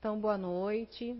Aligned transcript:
Então, 0.00 0.18
boa 0.18 0.38
noite. 0.38 1.14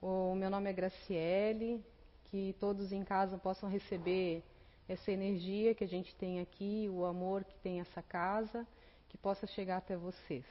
O 0.00 0.34
meu 0.34 0.48
nome 0.48 0.70
é 0.70 0.72
Graciele. 0.72 1.84
Que 2.30 2.56
todos 2.58 2.92
em 2.92 3.04
casa 3.04 3.36
possam 3.36 3.68
receber 3.68 4.42
essa 4.88 5.12
energia 5.12 5.74
que 5.74 5.84
a 5.84 5.86
gente 5.86 6.14
tem 6.14 6.40
aqui, 6.40 6.88
o 6.90 7.04
amor 7.04 7.44
que 7.44 7.54
tem 7.58 7.80
essa 7.80 8.00
casa, 8.00 8.66
que 9.10 9.18
possa 9.18 9.46
chegar 9.46 9.76
até 9.76 9.98
vocês. 9.98 10.46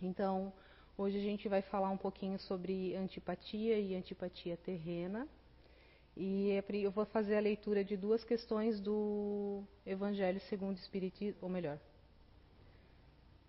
Então, 0.00 0.52
hoje 0.96 1.18
a 1.18 1.20
gente 1.20 1.48
vai 1.48 1.62
falar 1.62 1.90
um 1.90 1.96
pouquinho 1.96 2.38
sobre 2.38 2.94
antipatia 2.94 3.76
e 3.76 3.96
antipatia 3.96 4.56
terrena. 4.56 5.26
E 6.16 6.52
é 6.52 6.64
eu 6.76 6.92
vou 6.92 7.06
fazer 7.06 7.36
a 7.36 7.40
leitura 7.40 7.82
de 7.82 7.96
duas 7.96 8.22
questões 8.22 8.78
do 8.78 9.64
Evangelho 9.84 10.38
segundo 10.42 10.76
o 10.76 10.80
Espiritismo, 10.80 11.40
ou 11.42 11.48
melhor, 11.48 11.76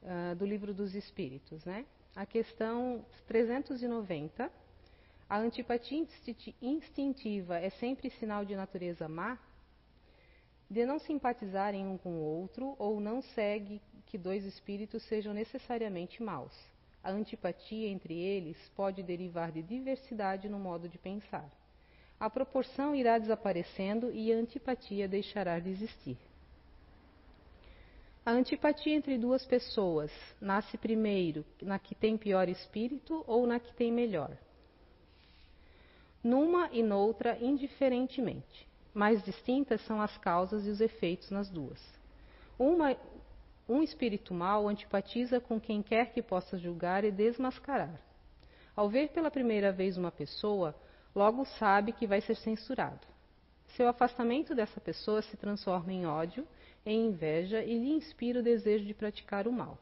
uh, 0.02 0.36
do 0.36 0.48
Livro 0.48 0.74
dos 0.74 0.96
Espíritos, 0.96 1.64
né? 1.64 1.86
A 2.16 2.26
questão 2.26 3.06
390. 3.28 4.52
A 5.30 5.38
antipatia 5.38 6.06
instintiva 6.62 7.60
é 7.60 7.70
sempre 7.70 8.10
sinal 8.10 8.44
de 8.44 8.56
natureza 8.56 9.08
má? 9.08 9.38
De 10.70 10.86
não 10.86 11.00
simpatizarem 11.00 11.86
um 11.86 11.98
com 11.98 12.10
o 12.10 12.22
outro, 12.22 12.76
ou 12.80 13.00
não 13.00 13.22
segue 13.22 13.82
que 14.06 14.18
dois 14.18 14.44
espíritos 14.44 15.04
sejam 15.04 15.34
necessariamente 15.34 16.22
maus. 16.22 16.54
A 17.04 17.12
antipatia 17.12 17.88
entre 17.88 18.14
eles 18.14 18.58
pode 18.76 19.02
derivar 19.04 19.52
de 19.52 19.62
diversidade 19.62 20.50
no 20.50 20.60
modo 20.60 20.90
de 20.90 20.98
pensar. 20.98 21.50
A 22.20 22.30
proporção 22.30 22.94
irá 22.94 23.18
desaparecendo 23.18 24.12
e 24.12 24.34
a 24.34 24.36
antipatia 24.36 25.08
deixará 25.08 25.60
de 25.60 25.70
existir. 25.70 26.18
A 28.26 28.32
antipatia 28.32 28.94
entre 28.94 29.18
duas 29.18 29.46
pessoas 29.46 30.12
nasce 30.40 30.78
primeiro 30.78 31.46
na 31.62 31.80
que 31.80 31.96
tem 31.96 32.18
pior 32.18 32.50
espírito 32.50 33.24
ou 33.26 33.48
na 33.48 33.60
que 33.60 33.74
tem 33.74 33.92
melhor? 33.92 34.38
Numa 36.24 36.70
e 36.72 36.84
noutra, 36.84 37.38
indiferentemente. 37.40 38.68
Mais 38.94 39.24
distintas 39.24 39.82
são 39.86 40.02
as 40.02 40.18
causas 40.18 40.66
e 40.66 40.70
os 40.70 40.82
efeitos 40.82 41.32
nas 41.32 41.50
duas. 41.50 41.80
Uma, 42.58 42.96
um 43.68 43.82
espírito 43.82 44.34
mau 44.34 44.68
antipatiza 44.68 45.40
com 45.40 45.60
quem 45.60 45.82
quer 45.82 46.12
que 46.12 46.22
possa 46.22 46.58
julgar 46.58 47.06
e 47.06 47.12
desmascarar. 47.12 48.02
Ao 48.76 48.90
ver 48.90 49.10
pela 49.10 49.32
primeira 49.32 49.72
vez 49.72 49.98
uma 49.98 50.12
pessoa, 50.12 50.76
logo 51.16 51.46
sabe 51.46 51.94
que 51.94 52.06
vai 52.06 52.20
ser 52.20 52.36
censurado. 52.36 53.08
Seu 53.76 53.88
afastamento 53.88 54.54
dessa 54.54 54.82
pessoa 54.82 55.22
se 55.22 55.38
transforma 55.38 55.94
em 55.94 56.06
ódio 56.06 56.46
em 56.86 57.08
inveja 57.08 57.64
e 57.64 57.78
lhe 57.78 57.92
inspira 57.92 58.40
o 58.40 58.44
desejo 58.44 58.86
de 58.86 58.94
praticar 58.94 59.48
o 59.48 59.52
mal. 59.52 59.78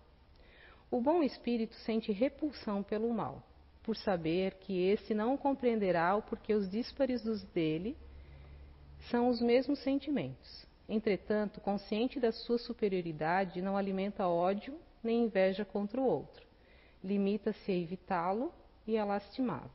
O 0.90 1.02
bom 1.02 1.22
espírito 1.22 1.76
sente 1.76 2.12
repulsão 2.12 2.82
pelo 2.82 3.14
mal, 3.14 3.44
por 3.84 3.96
saber 3.96 4.56
que 4.56 4.88
esse 4.88 5.14
não 5.14 5.34
o 5.34 5.38
compreenderá 5.38 6.20
porque 6.22 6.54
os 6.54 6.70
díspares 6.70 7.24
dos 7.24 7.44
dele 7.46 7.96
são 9.10 9.28
os 9.28 9.42
mesmos 9.42 9.80
sentimentos. 9.80 10.66
Entretanto, 10.90 11.60
consciente 11.60 12.20
da 12.20 12.32
sua 12.32 12.58
superioridade, 12.58 13.62
não 13.62 13.76
alimenta 13.76 14.28
ódio 14.28 14.78
nem 15.04 15.24
inveja 15.24 15.66
contra 15.66 16.00
o 16.00 16.06
outro. 16.06 16.46
Limita-se 17.04 17.72
a 17.72 17.76
evitá-lo 17.76 18.54
e 18.86 18.98
a 18.98 19.04
lastimá-lo. 19.04 19.70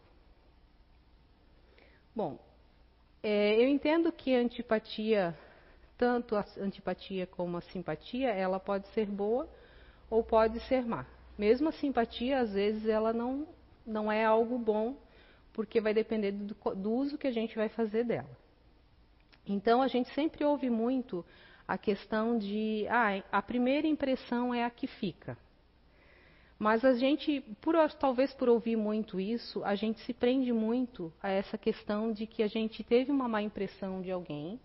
Bom, 2.14 2.38
é, 3.22 3.62
eu 3.62 3.68
entendo 3.68 4.10
que 4.10 4.34
a 4.34 4.40
antipatia 4.40 5.38
tanto 6.02 6.34
a 6.34 6.44
antipatia 6.58 7.28
como 7.28 7.56
a 7.56 7.60
simpatia, 7.60 8.30
ela 8.30 8.58
pode 8.58 8.88
ser 8.88 9.06
boa 9.06 9.48
ou 10.10 10.24
pode 10.24 10.58
ser 10.66 10.84
má. 10.84 11.06
Mesmo 11.38 11.68
a 11.68 11.72
simpatia, 11.72 12.40
às 12.40 12.54
vezes, 12.54 12.88
ela 12.88 13.12
não, 13.12 13.46
não 13.86 14.10
é 14.10 14.24
algo 14.24 14.58
bom, 14.58 14.96
porque 15.52 15.80
vai 15.80 15.94
depender 15.94 16.32
do, 16.32 16.56
do 16.74 16.92
uso 16.92 17.16
que 17.16 17.28
a 17.28 17.30
gente 17.30 17.54
vai 17.54 17.68
fazer 17.68 18.02
dela. 18.02 18.36
Então, 19.46 19.80
a 19.80 19.86
gente 19.86 20.12
sempre 20.12 20.44
ouve 20.44 20.68
muito 20.68 21.24
a 21.68 21.78
questão 21.78 22.36
de, 22.36 22.84
ah, 22.90 23.22
a 23.30 23.40
primeira 23.40 23.86
impressão 23.86 24.52
é 24.52 24.64
a 24.64 24.70
que 24.70 24.88
fica. 24.88 25.38
Mas 26.58 26.84
a 26.84 26.94
gente, 26.94 27.42
por, 27.60 27.76
talvez 27.92 28.34
por 28.34 28.48
ouvir 28.48 28.74
muito 28.74 29.20
isso, 29.20 29.62
a 29.62 29.76
gente 29.76 30.00
se 30.00 30.12
prende 30.12 30.52
muito 30.52 31.12
a 31.22 31.30
essa 31.30 31.56
questão 31.56 32.12
de 32.12 32.26
que 32.26 32.42
a 32.42 32.48
gente 32.48 32.82
teve 32.82 33.12
uma 33.12 33.28
má 33.28 33.40
impressão 33.40 34.02
de 34.02 34.10
alguém 34.10 34.58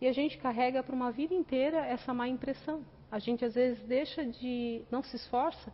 e 0.00 0.06
a 0.06 0.12
gente 0.12 0.38
carrega 0.38 0.82
para 0.82 0.94
uma 0.94 1.10
vida 1.10 1.34
inteira 1.34 1.78
essa 1.78 2.12
má 2.12 2.28
impressão. 2.28 2.84
A 3.10 3.18
gente 3.18 3.44
às 3.44 3.54
vezes 3.54 3.82
deixa 3.84 4.24
de, 4.24 4.82
não 4.90 5.02
se 5.02 5.16
esforça 5.16 5.72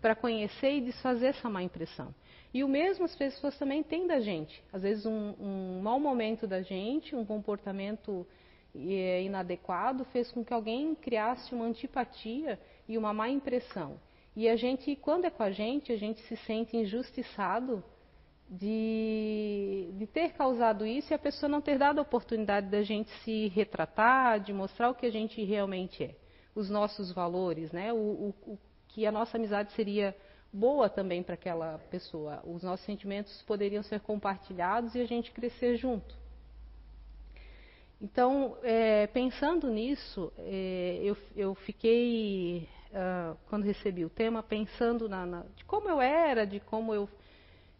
para 0.00 0.14
conhecer 0.14 0.76
e 0.76 0.80
desfazer 0.80 1.28
essa 1.28 1.50
má 1.50 1.62
impressão. 1.62 2.14
E 2.54 2.64
o 2.64 2.68
mesmo 2.68 3.04
as 3.04 3.14
pessoas 3.14 3.58
também 3.58 3.82
têm 3.82 4.06
da 4.06 4.20
gente. 4.20 4.62
Às 4.72 4.82
vezes 4.82 5.04
um, 5.04 5.34
um 5.38 5.80
mau 5.82 6.00
momento 6.00 6.46
da 6.46 6.62
gente, 6.62 7.14
um 7.14 7.24
comportamento 7.24 8.26
é, 8.74 9.22
inadequado 9.22 10.04
fez 10.06 10.30
com 10.32 10.44
que 10.44 10.52
alguém 10.52 10.94
criasse 10.94 11.54
uma 11.54 11.64
antipatia 11.64 12.58
e 12.88 12.96
uma 12.96 13.12
má 13.12 13.28
impressão. 13.28 14.00
E 14.34 14.48
a 14.48 14.56
gente, 14.56 14.94
quando 14.96 15.24
é 15.24 15.30
com 15.30 15.42
a 15.42 15.50
gente, 15.50 15.92
a 15.92 15.96
gente 15.96 16.20
se 16.22 16.36
sente 16.36 16.76
injustiçado 16.76 17.82
de, 18.48 19.90
de, 19.92 20.06
ter 20.06 20.32
causado 20.32 20.86
isso 20.86 21.12
e 21.12 21.14
a 21.14 21.18
pessoa 21.18 21.48
não 21.48 21.60
ter 21.60 21.78
dado 21.78 21.98
a 21.98 22.02
oportunidade 22.02 22.68
da 22.68 22.82
gente 22.82 23.10
se 23.22 23.48
retratar, 23.48 24.40
de 24.40 24.52
mostrar 24.52 24.88
o 24.88 24.94
que 24.94 25.04
a 25.04 25.10
gente 25.10 25.44
realmente 25.44 26.02
é, 26.02 26.14
os 26.54 26.70
nossos 26.70 27.12
valores, 27.12 27.70
né? 27.72 27.92
O, 27.92 27.96
o, 27.96 28.34
o 28.46 28.58
que 28.88 29.06
a 29.06 29.12
nossa 29.12 29.36
amizade 29.36 29.72
seria 29.72 30.16
boa 30.52 30.88
também 30.88 31.22
para 31.22 31.34
aquela 31.34 31.78
pessoa, 31.90 32.42
os 32.44 32.62
nossos 32.62 32.86
sentimentos 32.86 33.42
poderiam 33.42 33.82
ser 33.82 34.00
compartilhados 34.00 34.94
e 34.94 35.00
a 35.00 35.04
gente 35.04 35.30
crescer 35.30 35.76
junto. 35.76 36.16
Então, 38.00 38.56
é, 38.62 39.08
pensando 39.08 39.68
nisso, 39.68 40.32
é, 40.38 41.00
eu, 41.02 41.16
eu, 41.34 41.54
fiquei, 41.54 42.68
uh, 42.92 43.36
quando 43.48 43.64
recebi 43.64 44.04
o 44.04 44.08
tema, 44.08 44.40
pensando 44.40 45.08
na, 45.08 45.26
na, 45.26 45.44
de 45.56 45.64
como 45.64 45.88
eu 45.88 46.00
era, 46.00 46.46
de 46.46 46.60
como 46.60 46.94
eu 46.94 47.08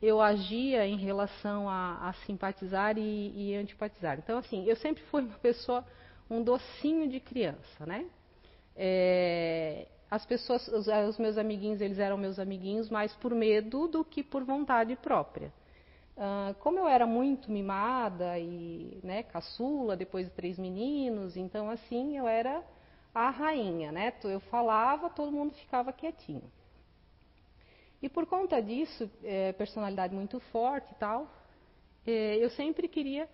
eu 0.00 0.20
agia 0.20 0.86
em 0.86 0.96
relação 0.96 1.68
a, 1.68 2.08
a 2.08 2.12
simpatizar 2.24 2.96
e, 2.96 3.32
e, 3.34 3.56
antipatizar. 3.56 4.18
Então, 4.18 4.38
assim, 4.38 4.64
eu 4.64 4.76
sempre 4.76 5.02
fui 5.04 5.22
uma 5.22 5.38
pessoa, 5.38 5.84
um 6.30 6.42
docinho 6.42 7.08
de 7.08 7.18
criança, 7.18 7.84
né? 7.84 8.06
É, 8.76 9.88
as 10.10 10.24
pessoas, 10.24 10.66
os, 10.68 10.86
os, 10.86 11.18
meus 11.18 11.36
amiguinhos, 11.36 11.80
eles 11.80 11.98
eram 11.98 12.16
meus 12.16 12.38
amiguinhos 12.38 12.88
mais 12.88 13.12
por 13.16 13.34
medo 13.34 13.88
do 13.88 14.04
que 14.04 14.22
por 14.22 14.44
vontade 14.44 14.94
própria. 14.96 15.52
Uh, 16.16 16.54
como 16.60 16.78
eu 16.78 16.88
era 16.88 17.06
muito 17.06 17.50
mimada 17.50 18.38
e 18.38 18.98
né, 19.04 19.22
caçula, 19.22 19.96
depois 19.96 20.26
de 20.26 20.32
três 20.32 20.58
meninos, 20.58 21.36
então 21.36 21.70
assim 21.70 22.18
eu 22.18 22.26
era 22.26 22.62
a 23.14 23.30
rainha, 23.30 23.92
né? 23.92 24.12
Eu 24.24 24.40
falava, 24.40 25.10
todo 25.10 25.30
mundo 25.30 25.54
ficava 25.54 25.92
quietinho. 25.92 26.42
E 28.00 28.08
por 28.08 28.26
conta 28.26 28.62
disso, 28.62 29.10
é, 29.24 29.52
personalidade 29.52 30.14
muito 30.14 30.38
forte 30.38 30.92
e 30.92 30.94
tal, 30.96 31.28
é, 32.06 32.36
eu 32.36 32.50
sempre 32.50 32.86
queria 32.86 33.28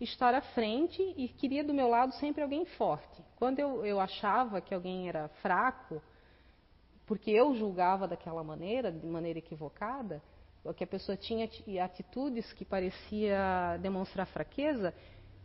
estar 0.00 0.34
à 0.34 0.40
frente 0.40 1.00
e 1.16 1.28
queria 1.28 1.62
do 1.62 1.72
meu 1.72 1.88
lado 1.88 2.12
sempre 2.14 2.42
alguém 2.42 2.64
forte. 2.64 3.22
Quando 3.36 3.60
eu, 3.60 3.86
eu 3.86 4.00
achava 4.00 4.60
que 4.60 4.74
alguém 4.74 5.08
era 5.08 5.28
fraco, 5.40 6.02
porque 7.06 7.30
eu 7.30 7.54
julgava 7.54 8.08
daquela 8.08 8.42
maneira, 8.42 8.90
de 8.90 9.06
maneira 9.06 9.38
equivocada, 9.38 10.22
que 10.72 10.82
a 10.82 10.86
pessoa 10.86 11.16
tinha 11.16 11.48
atitudes 11.84 12.50
que 12.54 12.64
parecia 12.64 13.78
demonstrar 13.82 14.26
fraqueza, 14.26 14.94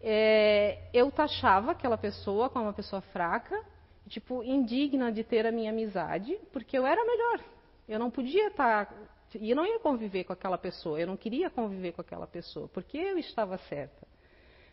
é, 0.01 0.89
eu 0.93 1.11
taxava 1.11 1.71
aquela 1.71 1.97
pessoa 1.97 2.49
como 2.49 2.65
uma 2.65 2.73
pessoa 2.73 3.01
fraca, 3.01 3.61
tipo, 4.07 4.41
indigna 4.43 5.11
de 5.11 5.23
ter 5.23 5.45
a 5.45 5.51
minha 5.51 5.71
amizade, 5.71 6.39
porque 6.53 6.77
eu 6.77 6.85
era 6.85 7.03
melhor. 7.05 7.43
Eu 7.89 7.97
não 7.97 8.11
podia 8.11 8.47
estar. 8.47 8.85
Tá, 8.85 8.95
e 9.35 9.53
não 9.55 9.65
ia 9.65 9.79
conviver 9.79 10.23
com 10.23 10.33
aquela 10.33 10.57
pessoa, 10.57 10.99
eu 10.99 11.07
não 11.07 11.17
queria 11.17 11.49
conviver 11.49 11.91
com 11.91 12.01
aquela 12.01 12.27
pessoa, 12.27 12.67
porque 12.67 12.97
eu 12.97 13.17
estava 13.17 13.57
certa. 13.57 14.07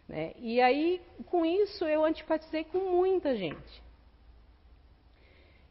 Né? 0.06 0.34
E 0.38 0.60
aí, 0.60 1.00
com 1.26 1.44
isso, 1.44 1.84
eu 1.84 2.04
antipatizei 2.04 2.64
com 2.64 2.78
muita 2.78 3.34
gente. 3.34 3.82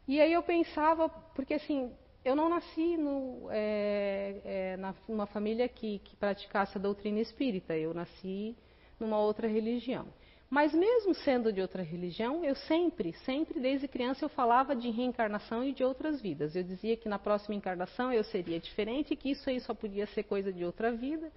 E 0.06 0.20
aí 0.20 0.32
eu 0.32 0.42
pensava, 0.42 1.08
porque 1.08 1.54
assim, 1.54 1.92
eu 2.24 2.36
não 2.36 2.48
nasci 2.48 2.96
no, 2.96 3.48
é, 3.50 4.40
é, 4.44 4.94
numa 5.08 5.26
família 5.26 5.68
que, 5.68 6.00
que 6.00 6.16
praticasse 6.16 6.76
a 6.76 6.80
doutrina 6.80 7.20
espírita, 7.20 7.76
eu 7.76 7.94
nasci 7.94 8.56
numa 8.98 9.18
outra 9.18 9.46
religião. 9.48 10.06
Mas 10.48 10.72
mesmo 10.72 11.12
sendo 11.12 11.52
de 11.52 11.60
outra 11.60 11.82
religião, 11.82 12.44
eu 12.44 12.54
sempre, 12.54 13.12
sempre 13.24 13.58
desde 13.58 13.88
criança 13.88 14.24
eu 14.24 14.28
falava 14.28 14.76
de 14.76 14.90
reencarnação 14.90 15.64
e 15.64 15.72
de 15.72 15.82
outras 15.82 16.20
vidas. 16.20 16.54
Eu 16.54 16.62
dizia 16.62 16.96
que 16.96 17.08
na 17.08 17.18
próxima 17.18 17.54
encarnação 17.54 18.12
eu 18.12 18.22
seria 18.22 18.60
diferente, 18.60 19.16
que 19.16 19.30
isso 19.30 19.50
aí 19.50 19.58
só 19.60 19.74
podia 19.74 20.06
ser 20.06 20.22
coisa 20.22 20.52
de 20.52 20.64
outra 20.64 20.92
vida. 20.92 21.32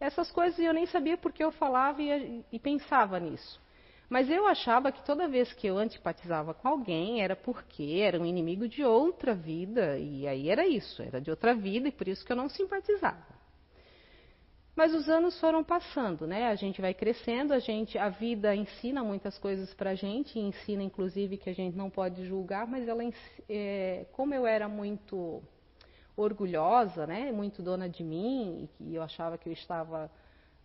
Essas 0.00 0.32
coisas 0.32 0.58
eu 0.58 0.74
nem 0.74 0.86
sabia 0.86 1.16
porque 1.16 1.44
eu 1.44 1.52
falava 1.52 2.02
e, 2.02 2.44
e 2.50 2.58
pensava 2.58 3.20
nisso. 3.20 3.60
Mas 4.08 4.28
eu 4.28 4.44
achava 4.48 4.90
que 4.90 5.04
toda 5.04 5.28
vez 5.28 5.52
que 5.52 5.68
eu 5.68 5.78
antipatizava 5.78 6.52
com 6.52 6.66
alguém 6.66 7.22
era 7.22 7.36
porque 7.36 8.00
era 8.02 8.18
um 8.18 8.26
inimigo 8.26 8.66
de 8.66 8.82
outra 8.82 9.32
vida, 9.32 9.96
e 9.96 10.26
aí 10.26 10.48
era 10.48 10.66
isso, 10.66 11.00
era 11.00 11.20
de 11.20 11.30
outra 11.30 11.54
vida, 11.54 11.86
e 11.86 11.92
por 11.92 12.08
isso 12.08 12.26
que 12.26 12.32
eu 12.32 12.36
não 12.36 12.48
simpatizava. 12.48 13.39
Mas 14.74 14.94
os 14.94 15.08
anos 15.08 15.38
foram 15.40 15.64
passando, 15.64 16.26
né? 16.26 16.48
A 16.48 16.54
gente 16.54 16.80
vai 16.80 16.94
crescendo, 16.94 17.52
a 17.52 17.58
gente, 17.58 17.98
a 17.98 18.08
vida 18.08 18.54
ensina 18.54 19.02
muitas 19.02 19.36
coisas 19.38 19.74
para 19.74 19.90
a 19.90 19.94
gente, 19.94 20.38
ensina 20.38 20.82
inclusive 20.82 21.36
que 21.36 21.50
a 21.50 21.54
gente 21.54 21.76
não 21.76 21.90
pode 21.90 22.24
julgar, 22.24 22.66
mas 22.66 22.88
ela, 22.88 23.02
é, 23.48 24.06
como 24.12 24.32
eu 24.32 24.46
era 24.46 24.68
muito 24.68 25.42
orgulhosa, 26.16 27.06
né? 27.06 27.32
Muito 27.32 27.62
dona 27.62 27.88
de 27.88 28.04
mim 28.04 28.68
e 28.80 28.94
eu 28.94 29.02
achava 29.02 29.36
que 29.36 29.48
eu 29.48 29.52
estava 29.52 30.10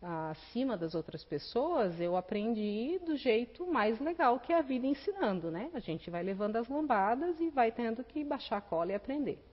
acima 0.02 0.78
das 0.78 0.94
outras 0.94 1.24
pessoas, 1.24 2.00
eu 2.00 2.16
aprendi 2.16 3.00
do 3.04 3.16
jeito 3.16 3.66
mais 3.66 4.00
legal 4.00 4.40
que 4.40 4.54
é 4.54 4.58
a 4.60 4.62
vida 4.62 4.86
ensinando, 4.86 5.50
né? 5.50 5.72
A 5.74 5.80
gente 5.80 6.10
vai 6.10 6.22
levando 6.22 6.58
as 6.58 6.68
lambadas 6.68 7.40
e 7.40 7.50
vai 7.50 7.72
tendo 7.72 8.04
que 8.04 8.24
baixar 8.24 8.58
a 8.58 8.62
cola 8.62 8.92
e 8.92 8.96
aprender. 8.96 9.44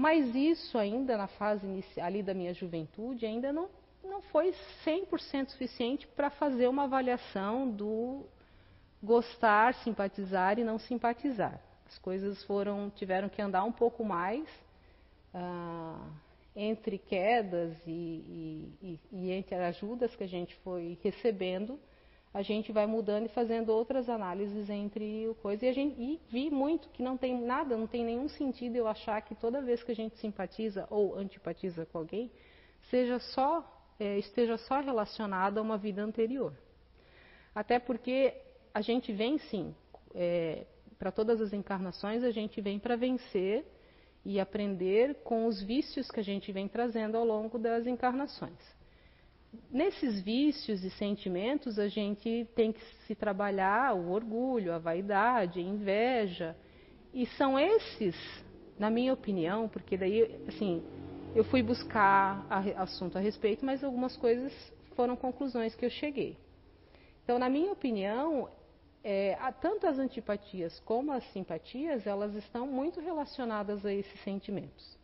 Mas 0.00 0.34
isso 0.34 0.78
ainda 0.78 1.14
na 1.14 1.26
fase 1.26 1.66
inicial 1.66 2.06
ali 2.06 2.22
da 2.22 2.32
minha 2.32 2.54
juventude 2.54 3.26
ainda 3.26 3.52
não, 3.52 3.68
não 4.02 4.22
foi 4.22 4.54
100% 4.82 5.50
suficiente 5.50 6.06
para 6.06 6.30
fazer 6.30 6.68
uma 6.68 6.84
avaliação 6.84 7.70
do 7.70 8.24
gostar, 9.02 9.74
simpatizar 9.74 10.58
e 10.58 10.64
não 10.64 10.78
simpatizar. 10.78 11.60
As 11.86 11.98
coisas 11.98 12.42
foram 12.44 12.88
tiveram 12.88 13.28
que 13.28 13.42
andar 13.42 13.62
um 13.62 13.72
pouco 13.72 14.02
mais. 14.02 14.48
Ah, 15.34 16.08
entre 16.56 16.96
quedas 16.96 17.76
e, 17.86 18.72
e, 18.82 19.00
e, 19.12 19.30
entre 19.32 19.54
ajudas 19.56 20.16
que 20.16 20.24
a 20.24 20.28
gente 20.28 20.54
foi 20.64 20.98
recebendo, 21.02 21.78
a 22.32 22.42
gente 22.42 22.70
vai 22.70 22.86
mudando 22.86 23.26
e 23.26 23.28
fazendo 23.28 23.70
outras 23.70 24.08
análises 24.08 24.70
entre 24.70 25.28
o 25.28 25.34
coisa. 25.34 25.66
E, 25.66 25.68
a 25.68 25.72
gente, 25.72 26.00
e 26.00 26.20
vi 26.28 26.48
muito 26.48 26.88
que 26.90 27.02
não 27.02 27.16
tem 27.16 27.40
nada, 27.40 27.76
não 27.76 27.88
tem 27.88 28.04
nenhum 28.04 28.28
sentido 28.28 28.76
eu 28.76 28.86
achar 28.86 29.20
que 29.22 29.34
toda 29.34 29.60
vez 29.60 29.82
que 29.82 29.90
a 29.90 29.94
gente 29.94 30.16
simpatiza 30.18 30.86
ou 30.90 31.16
antipatiza 31.16 31.84
com 31.86 31.98
alguém, 31.98 32.30
seja 32.88 33.18
só, 33.18 33.64
é, 33.98 34.18
esteja 34.18 34.56
só 34.56 34.80
relacionado 34.80 35.58
a 35.58 35.62
uma 35.62 35.76
vida 35.76 36.02
anterior. 36.02 36.54
Até 37.52 37.80
porque 37.80 38.32
a 38.72 38.80
gente 38.80 39.12
vem 39.12 39.38
sim, 39.38 39.74
é, 40.14 40.66
para 40.98 41.10
todas 41.10 41.40
as 41.40 41.52
encarnações, 41.52 42.22
a 42.22 42.30
gente 42.30 42.60
vem 42.60 42.78
para 42.78 42.94
vencer 42.94 43.64
e 44.24 44.38
aprender 44.38 45.16
com 45.24 45.46
os 45.46 45.60
vícios 45.60 46.08
que 46.10 46.20
a 46.20 46.24
gente 46.24 46.52
vem 46.52 46.68
trazendo 46.68 47.16
ao 47.16 47.24
longo 47.24 47.58
das 47.58 47.86
encarnações. 47.86 48.79
Nesses 49.70 50.20
vícios 50.20 50.84
e 50.84 50.90
sentimentos, 50.90 51.78
a 51.78 51.88
gente 51.88 52.46
tem 52.54 52.72
que 52.72 52.80
se 53.06 53.14
trabalhar 53.14 53.94
o 53.94 54.10
orgulho, 54.10 54.72
a 54.72 54.78
vaidade, 54.78 55.58
a 55.58 55.62
inveja. 55.62 56.56
E 57.12 57.26
são 57.26 57.58
esses, 57.58 58.16
na 58.78 58.90
minha 58.90 59.12
opinião, 59.12 59.68
porque 59.68 59.96
daí, 59.96 60.40
assim, 60.46 60.82
eu 61.34 61.42
fui 61.44 61.62
buscar 61.62 62.46
a, 62.48 62.58
assunto 62.82 63.18
a 63.18 63.20
respeito, 63.20 63.64
mas 63.64 63.82
algumas 63.82 64.16
coisas 64.16 64.52
foram 64.94 65.16
conclusões 65.16 65.74
que 65.74 65.84
eu 65.84 65.90
cheguei. 65.90 66.36
Então, 67.24 67.38
na 67.38 67.48
minha 67.48 67.72
opinião, 67.72 68.48
é, 69.02 69.36
tanto 69.60 69.86
as 69.86 69.98
antipatias 69.98 70.78
como 70.80 71.12
as 71.12 71.24
simpatias, 71.32 72.06
elas 72.06 72.34
estão 72.34 72.66
muito 72.66 73.00
relacionadas 73.00 73.84
a 73.84 73.92
esses 73.92 74.20
sentimentos. 74.22 74.99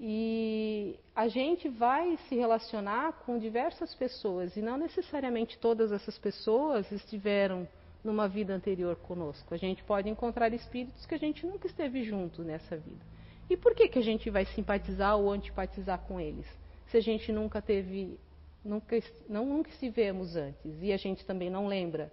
E 0.00 0.98
a 1.14 1.26
gente 1.26 1.68
vai 1.68 2.16
se 2.28 2.36
relacionar 2.36 3.12
com 3.24 3.38
diversas 3.38 3.94
pessoas, 3.94 4.56
e 4.56 4.62
não 4.62 4.76
necessariamente 4.76 5.58
todas 5.58 5.90
essas 5.90 6.16
pessoas 6.18 6.90
estiveram 6.92 7.66
numa 8.04 8.28
vida 8.28 8.54
anterior 8.54 8.94
conosco. 8.96 9.52
A 9.52 9.56
gente 9.56 9.82
pode 9.82 10.08
encontrar 10.08 10.52
espíritos 10.52 11.04
que 11.04 11.14
a 11.14 11.18
gente 11.18 11.44
nunca 11.44 11.66
esteve 11.66 12.04
junto 12.04 12.42
nessa 12.42 12.76
vida. 12.76 13.04
E 13.50 13.56
por 13.56 13.74
que, 13.74 13.88
que 13.88 13.98
a 13.98 14.02
gente 14.02 14.30
vai 14.30 14.44
simpatizar 14.44 15.16
ou 15.16 15.32
antipatizar 15.32 15.98
com 16.00 16.20
eles? 16.20 16.46
Se 16.86 16.96
a 16.96 17.00
gente 17.00 17.32
nunca 17.32 17.60
teve, 17.60 18.18
nunca, 18.64 18.96
não, 19.28 19.44
nunca 19.44 19.70
estivemos 19.70 20.36
antes 20.36 20.80
e 20.80 20.92
a 20.92 20.96
gente 20.96 21.24
também 21.24 21.50
não 21.50 21.66
lembra, 21.66 22.12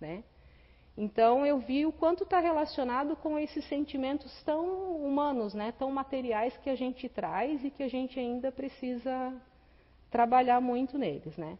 né? 0.00 0.22
Então 0.96 1.44
eu 1.44 1.58
vi 1.58 1.84
o 1.84 1.92
quanto 1.92 2.22
está 2.22 2.38
relacionado 2.38 3.16
com 3.16 3.36
esses 3.38 3.64
sentimentos 3.68 4.32
tão 4.44 4.96
humanos, 4.96 5.52
né, 5.52 5.72
tão 5.76 5.90
materiais 5.90 6.56
que 6.58 6.70
a 6.70 6.76
gente 6.76 7.08
traz 7.08 7.64
e 7.64 7.70
que 7.70 7.82
a 7.82 7.88
gente 7.88 8.18
ainda 8.18 8.52
precisa 8.52 9.34
trabalhar 10.10 10.60
muito 10.60 10.96
neles, 10.96 11.36
né. 11.36 11.58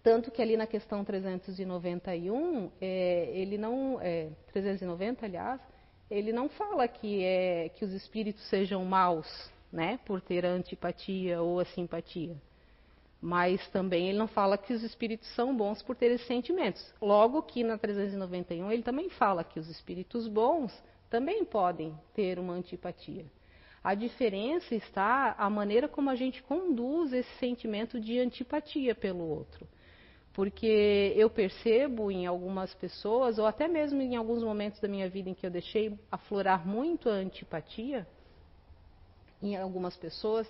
Tanto 0.00 0.30
que 0.30 0.40
ali 0.40 0.56
na 0.56 0.66
questão 0.66 1.04
391, 1.04 2.70
é, 2.80 3.30
ele 3.34 3.58
não, 3.58 3.98
é, 4.00 4.30
390 4.52 5.26
aliás, 5.26 5.60
ele 6.08 6.32
não 6.32 6.48
fala 6.48 6.86
que, 6.86 7.24
é, 7.24 7.68
que 7.70 7.84
os 7.84 7.92
espíritos 7.92 8.48
sejam 8.48 8.84
maus, 8.84 9.26
né, 9.72 9.98
por 10.06 10.20
ter 10.20 10.46
a 10.46 10.50
antipatia 10.50 11.42
ou 11.42 11.58
a 11.58 11.64
simpatia. 11.64 12.36
Mas 13.20 13.66
também 13.70 14.08
ele 14.08 14.18
não 14.18 14.28
fala 14.28 14.56
que 14.56 14.72
os 14.72 14.82
espíritos 14.82 15.28
são 15.34 15.56
bons 15.56 15.82
por 15.82 15.96
ter 15.96 16.12
esses 16.12 16.26
sentimentos. 16.26 16.94
Logo 17.02 17.42
que 17.42 17.64
na 17.64 17.76
391 17.76 18.70
ele 18.70 18.82
também 18.82 19.10
fala 19.10 19.42
que 19.42 19.58
os 19.58 19.68
espíritos 19.68 20.28
bons 20.28 20.72
também 21.10 21.44
podem 21.44 21.98
ter 22.14 22.38
uma 22.38 22.54
antipatia. 22.54 23.24
A 23.82 23.94
diferença 23.94 24.74
está 24.74 25.34
a 25.38 25.48
maneira 25.48 25.88
como 25.88 26.10
a 26.10 26.14
gente 26.14 26.42
conduz 26.42 27.12
esse 27.12 27.30
sentimento 27.38 28.00
de 28.00 28.18
antipatia 28.18 28.94
pelo 28.94 29.24
outro. 29.24 29.66
Porque 30.32 31.12
eu 31.16 31.28
percebo 31.28 32.10
em 32.10 32.26
algumas 32.26 32.72
pessoas, 32.74 33.38
ou 33.38 33.46
até 33.46 33.66
mesmo 33.66 34.00
em 34.00 34.14
alguns 34.14 34.42
momentos 34.42 34.78
da 34.78 34.86
minha 34.86 35.08
vida 35.08 35.30
em 35.30 35.34
que 35.34 35.44
eu 35.44 35.50
deixei 35.50 35.98
aflorar 36.12 36.66
muito 36.66 37.08
a 37.08 37.12
antipatia, 37.12 38.06
em 39.42 39.56
algumas 39.56 39.96
pessoas, 39.96 40.48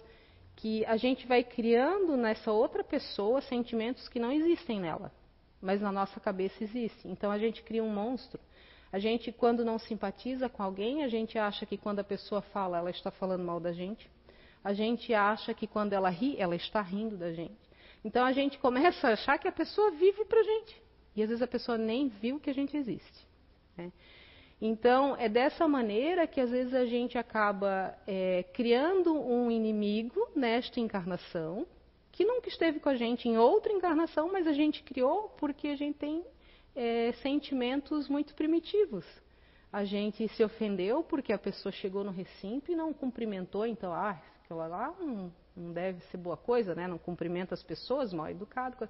que 0.58 0.84
a 0.86 0.96
gente 0.96 1.24
vai 1.24 1.44
criando 1.44 2.16
nessa 2.16 2.50
outra 2.50 2.82
pessoa 2.82 3.40
sentimentos 3.40 4.08
que 4.08 4.18
não 4.18 4.32
existem 4.32 4.80
nela, 4.80 5.12
mas 5.60 5.80
na 5.80 5.92
nossa 5.92 6.18
cabeça 6.18 6.64
existem. 6.64 7.12
Então 7.12 7.30
a 7.30 7.38
gente 7.38 7.62
cria 7.62 7.82
um 7.82 7.88
monstro. 7.88 8.40
A 8.90 8.98
gente, 8.98 9.30
quando 9.30 9.64
não 9.64 9.78
simpatiza 9.78 10.48
com 10.48 10.60
alguém, 10.60 11.04
a 11.04 11.08
gente 11.08 11.38
acha 11.38 11.64
que 11.64 11.78
quando 11.78 12.00
a 12.00 12.04
pessoa 12.04 12.42
fala, 12.42 12.78
ela 12.78 12.90
está 12.90 13.08
falando 13.08 13.44
mal 13.44 13.60
da 13.60 13.72
gente. 13.72 14.10
A 14.64 14.72
gente 14.72 15.14
acha 15.14 15.54
que 15.54 15.68
quando 15.68 15.92
ela 15.92 16.10
ri, 16.10 16.34
ela 16.36 16.56
está 16.56 16.82
rindo 16.82 17.16
da 17.16 17.32
gente. 17.32 17.56
Então 18.04 18.24
a 18.24 18.32
gente 18.32 18.58
começa 18.58 19.08
a 19.08 19.12
achar 19.12 19.38
que 19.38 19.46
a 19.46 19.52
pessoa 19.52 19.92
vive 19.92 20.24
pra 20.24 20.42
gente. 20.42 20.82
E 21.14 21.22
às 21.22 21.28
vezes 21.28 21.42
a 21.42 21.46
pessoa 21.46 21.78
nem 21.78 22.08
viu 22.08 22.40
que 22.40 22.50
a 22.50 22.54
gente 22.54 22.76
existe. 22.76 23.26
Né? 23.76 23.92
Então, 24.60 25.16
é 25.16 25.28
dessa 25.28 25.68
maneira 25.68 26.26
que 26.26 26.40
às 26.40 26.50
vezes 26.50 26.74
a 26.74 26.84
gente 26.84 27.16
acaba 27.16 27.96
é, 28.06 28.42
criando 28.52 29.14
um 29.14 29.50
inimigo 29.50 30.28
nesta 30.34 30.80
encarnação, 30.80 31.64
que 32.10 32.24
nunca 32.24 32.48
esteve 32.48 32.80
com 32.80 32.88
a 32.88 32.96
gente 32.96 33.28
em 33.28 33.38
outra 33.38 33.72
encarnação, 33.72 34.32
mas 34.32 34.48
a 34.48 34.52
gente 34.52 34.82
criou 34.82 35.28
porque 35.38 35.68
a 35.68 35.76
gente 35.76 35.96
tem 35.96 36.24
é, 36.74 37.12
sentimentos 37.22 38.08
muito 38.08 38.34
primitivos. 38.34 39.04
A 39.72 39.84
gente 39.84 40.26
se 40.28 40.42
ofendeu 40.42 41.04
porque 41.04 41.32
a 41.32 41.38
pessoa 41.38 41.70
chegou 41.70 42.02
no 42.02 42.10
recinto 42.10 42.72
e 42.72 42.74
não 42.74 42.92
cumprimentou, 42.92 43.64
então, 43.64 43.92
ah, 43.92 44.20
aquela 44.42 44.66
lá 44.66 44.94
não, 44.98 45.32
não 45.56 45.72
deve 45.72 46.00
ser 46.06 46.16
boa 46.16 46.36
coisa, 46.36 46.74
né? 46.74 46.88
Não 46.88 46.98
cumprimenta 46.98 47.54
as 47.54 47.62
pessoas, 47.62 48.12
mal 48.12 48.28
educado. 48.28 48.88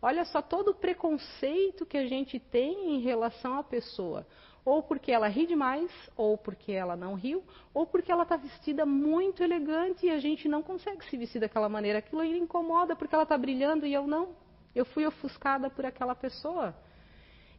Olha 0.00 0.24
só 0.26 0.40
todo 0.40 0.68
o 0.68 0.74
preconceito 0.74 1.84
que 1.84 1.96
a 1.96 2.06
gente 2.06 2.38
tem 2.38 2.94
em 2.94 3.00
relação 3.00 3.58
à 3.58 3.64
pessoa 3.64 4.24
ou 4.64 4.82
porque 4.82 5.10
ela 5.10 5.28
ri 5.28 5.46
demais, 5.46 5.90
ou 6.16 6.36
porque 6.36 6.72
ela 6.72 6.96
não 6.96 7.14
riu, 7.14 7.42
ou 7.72 7.86
porque 7.86 8.12
ela 8.12 8.22
está 8.22 8.36
vestida 8.36 8.84
muito 8.84 9.42
elegante 9.42 10.06
e 10.06 10.10
a 10.10 10.18
gente 10.18 10.48
não 10.48 10.62
consegue 10.62 11.04
se 11.06 11.16
vestir 11.16 11.40
daquela 11.40 11.68
maneira. 11.68 11.98
Aquilo 11.98 12.20
aí 12.20 12.38
incomoda 12.38 12.94
porque 12.94 13.14
ela 13.14 13.24
está 13.24 13.36
brilhando 13.38 13.86
e 13.86 13.94
eu 13.94 14.06
não. 14.06 14.36
Eu 14.74 14.84
fui 14.84 15.06
ofuscada 15.06 15.70
por 15.70 15.86
aquela 15.86 16.14
pessoa. 16.14 16.74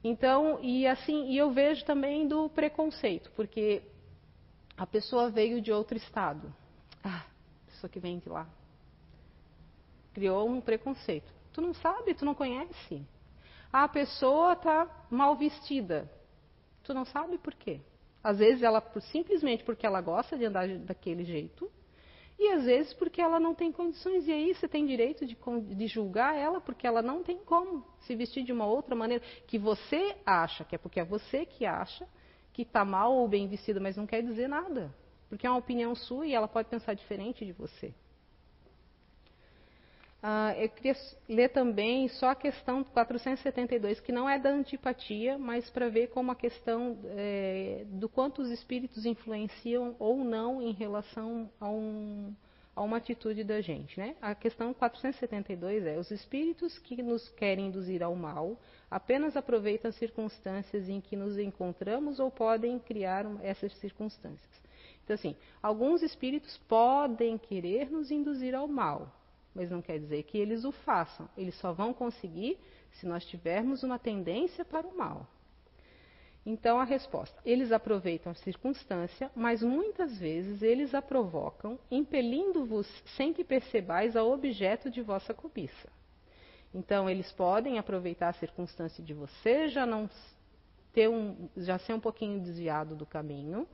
Então, 0.04 0.60
e 0.62 0.88
assim, 0.88 1.30
e 1.30 1.38
eu 1.38 1.52
vejo 1.52 1.84
também 1.86 2.28
do 2.28 2.50
preconceito, 2.50 3.32
porque 3.36 3.82
a 4.78 4.86
pessoa 4.86 5.30
veio 5.30 5.62
de 5.62 5.72
outro 5.72 5.98
estado. 5.98 6.54
Ah, 7.04 7.26
pessoa 7.66 7.90
que 7.90 8.00
vem 8.00 8.20
de 8.20 8.30
lá. 8.30 8.48
Criou 10.14 10.48
um 10.48 10.62
preconceito. 10.62 11.32
Tu 11.52 11.62
não 11.62 11.74
sabe, 11.74 12.14
tu 12.14 12.24
não 12.24 12.34
conhece. 12.34 13.06
A 13.72 13.88
pessoa 13.88 14.54
está 14.54 14.88
mal 15.10 15.36
vestida. 15.36 16.10
Tu 16.90 16.94
não 16.96 17.06
sabe 17.06 17.38
por 17.38 17.54
quê. 17.54 17.82
Às 18.24 18.40
vezes 18.40 18.64
ela 18.64 18.84
simplesmente 19.12 19.64
porque 19.64 19.86
ela 19.86 20.02
gosta 20.02 20.36
de 20.36 20.46
andar 20.46 20.68
daquele 20.80 21.24
jeito, 21.24 21.72
e 22.40 22.48
às 22.48 22.66
vezes 22.66 22.96
porque 22.96 23.22
ela 23.22 23.40
não 23.40 23.54
tem 23.54 23.72
condições. 23.72 24.28
E 24.28 24.32
aí 24.32 24.56
você 24.56 24.68
tem 24.68 24.88
direito 24.88 25.24
de, 25.24 25.38
de, 25.76 25.86
julgar 25.86 26.36
ela 26.36 26.60
porque 26.60 26.88
ela 26.88 27.04
não 27.04 27.22
tem 27.22 27.38
como 27.38 27.86
se 28.00 28.16
vestir 28.16 28.44
de 28.44 28.52
uma 28.52 28.66
outra 28.66 28.96
maneira 28.96 29.24
que 29.46 29.60
você 29.60 30.16
acha, 30.26 30.64
que 30.64 30.74
é 30.74 30.80
porque 30.80 31.00
é 31.00 31.06
você 31.06 31.46
que 31.46 31.64
acha 31.64 32.08
que 32.52 32.64
está 32.64 32.84
mal 32.84 33.14
ou 33.14 33.28
bem 33.28 33.48
vestida, 33.48 33.80
mas 33.80 33.96
não 33.96 34.08
quer 34.08 34.24
dizer 34.24 34.50
nada. 34.50 34.92
Porque 35.30 35.46
é 35.46 35.50
uma 35.50 35.60
opinião 35.60 35.94
sua 35.94 36.26
e 36.26 36.34
ela 36.34 36.48
pode 36.48 36.70
pensar 36.70 36.96
diferente 36.96 37.46
de 37.46 37.52
você. 37.52 37.94
Uh, 40.22 40.52
eu 40.60 40.70
queria 40.70 40.96
ler 41.30 41.48
também 41.50 42.10
só 42.10 42.32
a 42.32 42.36
questão 42.36 42.84
472, 42.84 44.02
que 44.02 44.12
não 44.12 44.30
é 44.30 44.38
da 44.38 44.50
antipatia, 44.50 45.38
mas 45.38 45.70
para 45.70 45.88
ver 45.88 46.08
como 46.08 46.30
a 46.30 46.36
questão 46.36 46.98
é, 47.06 47.86
do 47.88 48.10
quanto 48.10 48.42
os 48.42 48.50
espíritos 48.50 49.06
influenciam 49.06 49.96
ou 49.98 50.18
não 50.18 50.62
em 50.62 50.74
relação 50.74 51.50
a, 51.58 51.70
um, 51.70 52.36
a 52.76 52.82
uma 52.82 52.98
atitude 52.98 53.46
da 53.46 53.62
gente. 53.62 53.98
Né? 53.98 54.18
A 54.22 54.36
questão 54.36 54.74
472 54.74 55.86
é: 55.86 55.98
os 55.98 56.12
espíritos 56.12 56.78
que 56.80 57.02
nos 57.02 57.30
querem 57.30 57.68
induzir 57.68 58.04
ao 58.04 58.14
mal 58.14 58.60
apenas 58.92 59.38
aproveitam 59.38 59.88
as 59.88 59.96
circunstâncias 59.96 60.90
em 60.90 61.00
que 61.00 61.16
nos 61.16 61.38
encontramos 61.38 62.20
ou 62.20 62.30
podem 62.30 62.78
criar 62.78 63.26
essas 63.42 63.74
circunstâncias. 63.78 64.62
Então, 65.02 65.14
assim, 65.14 65.34
alguns 65.64 66.04
espíritos 66.04 66.58
podem 66.68 67.38
querer 67.38 67.90
nos 67.90 68.12
induzir 68.12 68.54
ao 68.54 68.68
mal 68.68 69.18
mas 69.54 69.70
não 69.70 69.82
quer 69.82 70.00
dizer 70.00 70.24
que 70.24 70.38
eles 70.38 70.64
o 70.64 70.72
façam. 70.72 71.30
Eles 71.38 71.56
só 71.56 71.74
vão 71.74 71.94
conseguir 71.94 72.58
se 72.94 73.06
nós 73.06 73.26
tivermos 73.26 73.84
uma 73.84 74.00
tendência 74.00 74.64
para 74.64 74.88
o 74.88 74.98
mal. 74.98 75.28
Então 76.46 76.80
a 76.80 76.84
resposta: 76.84 77.40
eles 77.46 77.72
aproveitam 77.72 78.32
a 78.32 78.36
circunstância, 78.36 79.30
mas 79.36 79.62
muitas 79.62 80.18
vezes 80.18 80.62
eles 80.62 80.94
a 80.94 81.02
provocam, 81.02 81.78
impelindo-vos 81.92 82.88
sem 83.18 83.34
que 83.34 83.44
percebais 83.44 84.16
ao 84.16 84.32
objeto 84.32 84.90
de 84.90 85.02
vossa 85.02 85.34
cobiça. 85.34 85.90
Então 86.74 87.10
eles 87.10 87.32
podem 87.32 87.80
aproveitar 87.80 88.30
a 88.30 88.34
circunstância 88.34 89.04
de 89.04 89.14
você 89.14 89.68
já 89.68 89.86
não 89.86 90.10
ter 90.94 91.10
um, 91.10 91.50
já 91.58 91.78
ser 91.80 91.94
um 91.94 92.00
pouquinho 92.00 92.40
desviado 92.40 92.96
do 92.96 93.06
caminho. 93.06 93.68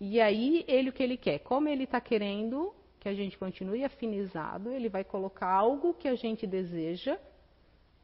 E 0.00 0.20
aí 0.20 0.64
ele 0.66 0.90
o 0.90 0.92
que 0.92 1.02
ele 1.02 1.16
quer, 1.16 1.38
como 1.40 1.68
ele 1.68 1.84
está 1.84 2.00
querendo 2.00 2.74
que 3.02 3.08
a 3.08 3.14
gente 3.14 3.36
continue 3.36 3.82
afinizado, 3.82 4.70
ele 4.70 4.88
vai 4.88 5.02
colocar 5.02 5.48
algo 5.48 5.92
que 5.92 6.06
a 6.06 6.14
gente 6.14 6.46
deseja 6.46 7.18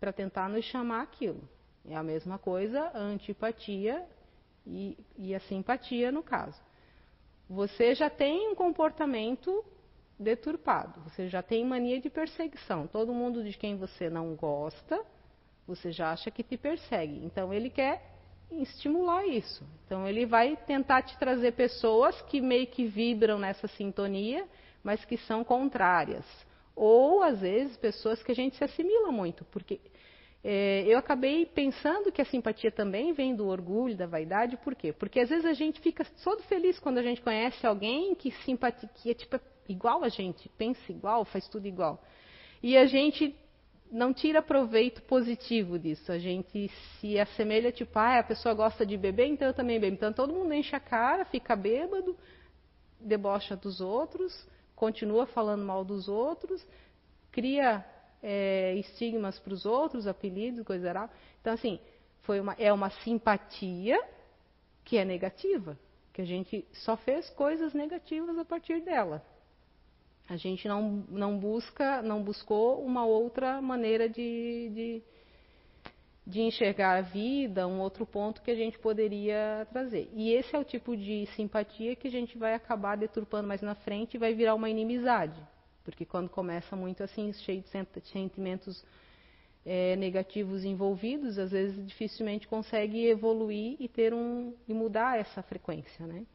para 0.01 0.13
tentar 0.13 0.49
nos 0.49 0.65
chamar 0.65 1.03
aquilo. 1.03 1.49
É 1.89 1.95
a 1.95 2.03
mesma 2.03 2.37
coisa 2.37 2.81
a 2.93 2.99
antipatia 2.99 4.05
e, 4.67 4.99
e 5.17 5.37
a 5.37 5.39
simpatia 5.39 6.11
no 6.11 6.21
caso. 6.21 6.61
Você 7.49 7.95
já 7.95 8.11
tem 8.11 8.49
um 8.49 8.57
comportamento 8.57 9.65
deturpado, 10.19 11.01
você 11.03 11.29
já 11.29 11.45
tem 11.45 11.65
mania 11.65 12.01
de 12.01 12.11
perseguição. 12.11 12.89
Todo 12.89 13.15
mundo 13.15 13.45
de 13.45 13.57
quem 13.57 13.77
você 13.77 14.11
não 14.11 14.35
gosta, 14.35 15.01
você 15.65 15.93
já 15.93 16.11
acha 16.11 16.29
que 16.29 16.43
te 16.43 16.57
persegue. 16.57 17.25
Então 17.25 17.55
ele 17.55 17.71
quer 17.71 18.03
estimular 18.51 19.25
isso. 19.29 19.65
Então 19.87 20.09
ele 20.09 20.27
vai 20.27 20.57
tentar 20.57 21.03
te 21.03 21.17
trazer 21.19 21.53
pessoas 21.53 22.21
que 22.23 22.41
meio 22.41 22.67
que 22.67 22.85
vibram 22.85 23.39
nessa 23.39 23.69
sintonia 23.69 24.45
mas 24.83 25.05
que 25.05 25.17
são 25.19 25.45
contrárias. 25.45 26.25
Ou, 26.75 27.23
às 27.23 27.41
vezes, 27.41 27.77
pessoas 27.77 28.23
que 28.23 28.33
a 28.33 28.35
gente 28.35 28.57
se 28.57 28.65
assimila 28.65 29.11
muito, 29.11 29.45
porque 29.47 29.81
é, 30.43 30.85
eu 30.87 30.97
acabei 30.99 31.45
pensando 31.45 32.13
que 32.13 32.23
a 32.23 32.25
simpatia 32.25 32.71
também 32.71 33.13
vem 33.13 33.35
do 33.35 33.49
orgulho, 33.49 33.97
da 33.97 34.07
vaidade, 34.07 34.57
por 34.59 34.75
quê? 34.75 34.93
Porque 34.93 35.21
às 35.21 35.29
vezes 35.29 35.45
a 35.45 35.53
gente 35.53 35.81
fica 35.81 36.05
todo 36.23 36.43
feliz 36.45 36.79
quando 36.79 36.99
a 36.99 37.03
gente 37.03 37.21
conhece 37.21 37.67
alguém 37.67 38.15
que, 38.15 38.31
simpatia, 38.45 38.89
que 38.95 39.11
é 39.11 39.15
tipo, 39.15 39.41
igual 39.69 40.05
a 40.05 40.09
gente, 40.09 40.49
pensa 40.51 40.81
igual, 40.91 41.25
faz 41.25 41.49
tudo 41.49 41.67
igual. 41.67 42.03
E 42.63 42.77
a 42.77 42.87
gente 42.87 43.35
não 43.91 44.13
tira 44.13 44.43
proveito 44.43 45.03
positivo 45.03 45.79
disso. 45.79 46.11
A 46.13 46.19
gente 46.19 46.69
se 47.01 47.19
assemelha, 47.19 47.73
tipo, 47.73 47.99
ah, 47.99 48.21
a 48.21 48.23
pessoa 48.23 48.55
gosta 48.55 48.85
de 48.85 48.97
beber, 48.97 49.27
então 49.27 49.49
eu 49.49 49.55
também 49.55 49.81
bebo. 49.81 49.95
Então 49.95 50.13
todo 50.13 50.33
mundo 50.33 50.53
enche 50.55 50.75
a 50.77 50.81
cara, 50.81 51.25
fica 51.25 51.57
bêbado, 51.57 52.17
debocha 53.01 53.57
dos 53.57 53.81
outros, 53.81 54.47
continua 54.79 55.27
falando 55.27 55.65
mal 55.65 55.85
dos 55.85 56.09
outros, 56.09 56.65
cria 57.33 57.85
é, 58.23 58.75
estigmas 58.77 59.37
para 59.41 59.53
os 59.53 59.67
outros, 59.67 60.07
apelidos, 60.07 60.65
coisa 60.65 60.87
geral. 60.87 61.11
Então, 61.41 61.53
assim, 61.53 61.81
foi 62.23 62.39
uma, 62.39 62.53
é 62.53 62.73
uma 62.73 62.89
simpatia 62.89 64.01
que 64.85 64.97
é 64.97 65.05
negativa, 65.05 65.77
que 66.13 66.23
a 66.23 66.25
gente 66.25 66.65
só 66.73 66.97
fez 66.97 67.29
coisas 67.31 67.75
negativas 67.75 68.39
a 68.39 68.45
partir 68.45 68.81
dela. 68.81 69.21
A 70.29 70.37
gente 70.37 70.69
não, 70.69 71.05
não 71.09 71.37
busca, 71.37 72.01
não 72.01 72.23
buscou 72.23 72.81
uma 72.85 73.05
outra 73.05 73.61
maneira 73.61 74.09
de, 74.09 74.71
de 74.73 75.03
de 76.29 76.43
enxergar 76.43 76.99
a 76.99 77.01
vida, 77.01 77.67
um 77.67 77.81
outro 77.81 78.05
ponto 78.05 78.43
que 78.43 78.51
a 78.51 78.55
gente 78.55 78.79
poderia 78.79 79.67
trazer. 79.73 80.11
E 80.13 80.31
esse 80.31 80.55
é 80.55 80.59
o 80.59 80.65
tipo 80.65 80.95
de 80.95 81.25
simpatia 81.35 81.97
que 81.97 82.07
a 82.07 82.11
gente 82.11 82.37
vai 82.37 82.53
acabar 82.53 82.99
deturpando 82.99 83.49
mais 83.49 83.63
na 83.63 83.75
frente 83.75 84.15
e 84.15 84.19
vai 84.19 84.35
virar 84.35 84.55
uma 84.55 84.69
inimizade. 84.69 85.41
Porque 85.83 86.05
quando 86.05 86.29
começa 86.29 86.77
muito 86.77 87.03
assim, 87.03 87.33
cheio 87.33 87.63
de 87.63 87.69
sentimentos 88.11 88.85
é, 89.65 89.97
negativos 89.97 90.67
envolvidos, 90.67 91.39
às 91.39 91.51
vezes 91.51 91.87
dificilmente 91.87 92.47
consegue 92.47 93.07
evoluir 93.07 93.77
e 93.81 93.89
ter 93.89 94.13
um 94.13 94.55
e 94.69 94.75
mudar 94.75 95.19
essa 95.19 95.43
frequência, 95.43 96.07
né? 96.07 96.27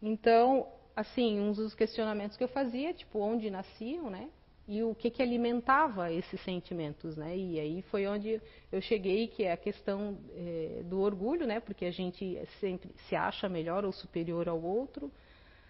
Então, 0.00 0.68
assim, 0.96 1.38
um 1.38 1.52
dos 1.52 1.74
questionamentos 1.74 2.38
que 2.38 2.44
eu 2.44 2.48
fazia, 2.48 2.94
tipo, 2.94 3.18
onde 3.18 3.50
nasciam, 3.50 4.08
né? 4.08 4.30
E 4.66 4.82
o 4.82 4.94
que, 4.94 5.10
que 5.10 5.22
alimentava 5.22 6.10
esses 6.10 6.40
sentimentos, 6.40 7.16
né? 7.16 7.36
E 7.36 7.60
aí 7.60 7.82
foi 7.82 8.06
onde 8.06 8.40
eu 8.72 8.80
cheguei, 8.80 9.28
que 9.28 9.44
é 9.44 9.52
a 9.52 9.56
questão 9.56 10.18
é, 10.34 10.82
do 10.84 11.00
orgulho, 11.00 11.46
né? 11.46 11.60
Porque 11.60 11.84
a 11.84 11.90
gente 11.90 12.38
sempre 12.60 12.90
se 13.06 13.14
acha 13.14 13.46
melhor 13.46 13.84
ou 13.84 13.92
superior 13.92 14.48
ao 14.48 14.60
outro. 14.62 15.12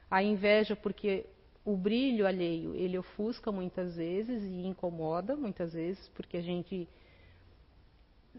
A 0.08 0.22
inveja, 0.22 0.76
porque 0.76 1.26
o 1.64 1.76
brilho 1.76 2.24
alheio, 2.24 2.74
ele 2.76 2.96
ofusca 2.96 3.50
muitas 3.50 3.96
vezes 3.96 4.42
e 4.44 4.64
incomoda 4.64 5.34
muitas 5.34 5.72
vezes, 5.72 6.08
porque 6.10 6.36
a 6.36 6.42
gente 6.42 6.88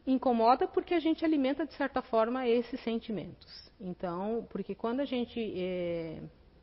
incomoda 0.07 0.67
porque 0.67 0.93
a 0.93 0.99
gente 0.99 1.25
alimenta 1.25 1.65
de 1.65 1.73
certa 1.73 2.01
forma 2.01 2.47
esses 2.47 2.79
sentimentos. 2.81 3.71
Então, 3.81 4.47
porque 4.49 4.73
quando 4.73 5.01
a 5.01 5.05
gente 5.05 5.39
é, 5.57 6.21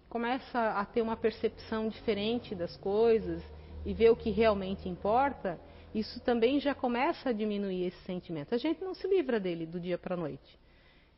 começa 0.08 0.70
a 0.70 0.84
ter 0.86 1.02
uma 1.02 1.16
percepção 1.16 1.88
diferente 1.88 2.54
das 2.54 2.74
coisas 2.78 3.42
e 3.84 3.92
ver 3.92 4.10
o 4.10 4.16
que 4.16 4.30
realmente 4.30 4.88
importa, 4.88 5.58
isso 5.94 6.20
também 6.20 6.58
já 6.60 6.74
começa 6.74 7.30
a 7.30 7.32
diminuir 7.32 7.86
esse 7.86 8.02
sentimento. 8.04 8.54
A 8.54 8.58
gente 8.58 8.82
não 8.82 8.94
se 8.94 9.06
livra 9.06 9.38
dele 9.38 9.66
do 9.66 9.78
dia 9.78 9.98
para 9.98 10.14
a 10.14 10.18
noite. 10.18 10.58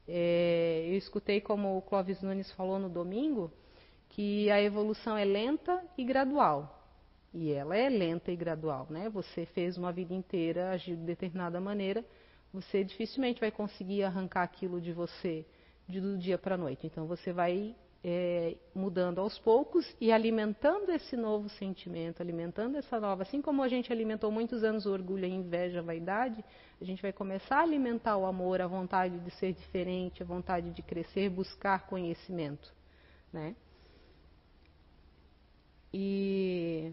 É, 0.06 0.84
eu 0.88 0.96
escutei 0.96 1.40
como 1.40 1.76
o 1.76 1.82
Clóvis 1.82 2.20
Nunes 2.22 2.50
falou 2.52 2.78
no 2.78 2.88
domingo, 2.88 3.52
que 4.10 4.50
a 4.50 4.60
evolução 4.62 5.16
é 5.16 5.24
lenta 5.24 5.82
e 5.96 6.04
gradual. 6.04 6.82
E 7.32 7.50
ela 7.50 7.76
é 7.76 7.88
lenta 7.88 8.30
e 8.30 8.36
gradual, 8.36 8.86
né? 8.90 9.08
Você 9.08 9.44
fez 9.46 9.76
uma 9.76 9.92
vida 9.92 10.14
inteira, 10.14 10.70
agiu 10.70 10.96
de 10.96 11.02
determinada 11.02 11.60
maneira, 11.60 12.04
você 12.52 12.84
dificilmente 12.84 13.40
vai 13.40 13.50
conseguir 13.50 14.04
arrancar 14.04 14.42
aquilo 14.42 14.80
de 14.80 14.92
você 14.92 15.44
do 15.88 16.16
dia 16.16 16.38
para 16.38 16.54
a 16.54 16.58
noite. 16.58 16.86
Então 16.86 17.06
você 17.06 17.32
vai 17.32 17.74
é, 18.06 18.54
mudando 18.74 19.18
aos 19.18 19.38
poucos 19.38 19.96
e 19.98 20.12
alimentando 20.12 20.92
esse 20.92 21.16
novo 21.16 21.48
sentimento, 21.48 22.20
alimentando 22.20 22.76
essa 22.76 23.00
nova. 23.00 23.22
Assim 23.22 23.40
como 23.40 23.62
a 23.62 23.68
gente 23.68 23.90
alimentou 23.90 24.30
muitos 24.30 24.62
anos 24.62 24.84
o 24.84 24.92
orgulho, 24.92 25.24
a 25.24 25.28
inveja, 25.28 25.78
a 25.78 25.82
vaidade, 25.82 26.44
a 26.78 26.84
gente 26.84 27.00
vai 27.00 27.14
começar 27.14 27.56
a 27.56 27.62
alimentar 27.62 28.18
o 28.18 28.26
amor, 28.26 28.60
a 28.60 28.66
vontade 28.66 29.18
de 29.18 29.30
ser 29.36 29.54
diferente, 29.54 30.22
a 30.22 30.26
vontade 30.26 30.70
de 30.70 30.82
crescer, 30.82 31.30
buscar 31.30 31.86
conhecimento, 31.86 32.70
né? 33.32 33.56
E 35.90 36.92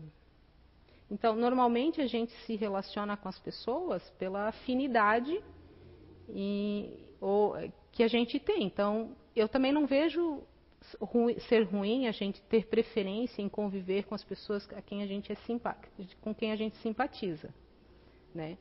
então, 1.09 1.35
normalmente 1.35 1.99
a 1.99 2.07
gente 2.07 2.31
se 2.45 2.55
relaciona 2.55 3.17
com 3.17 3.27
as 3.27 3.37
pessoas 3.37 4.01
pela 4.11 4.47
afinidade 4.47 5.43
e, 6.29 6.97
ou, 7.19 7.53
que 7.91 8.01
a 8.01 8.07
gente 8.07 8.39
tem. 8.39 8.63
Então, 8.63 9.13
eu 9.35 9.49
também 9.49 9.73
não 9.73 9.85
vejo 9.85 10.41
ser 11.47 11.63
ruim 11.63 12.07
a 12.07 12.11
gente 12.11 12.41
ter 12.43 12.65
preferência 12.65 13.41
em 13.41 13.49
conviver 13.49 14.03
com 14.03 14.15
as 14.15 14.23
pessoas 14.23 14.67
a 14.73 14.81
quem 14.81 15.03
a 15.03 15.07
gente 15.07 15.31
é 15.31 15.37
com 16.21 16.33
quem 16.33 16.51
a 16.51 16.55
gente 16.55 16.75
simpatiza, 16.77 17.53
né? 18.33 18.57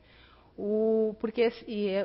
O, 0.57 1.15
porque 1.19 1.49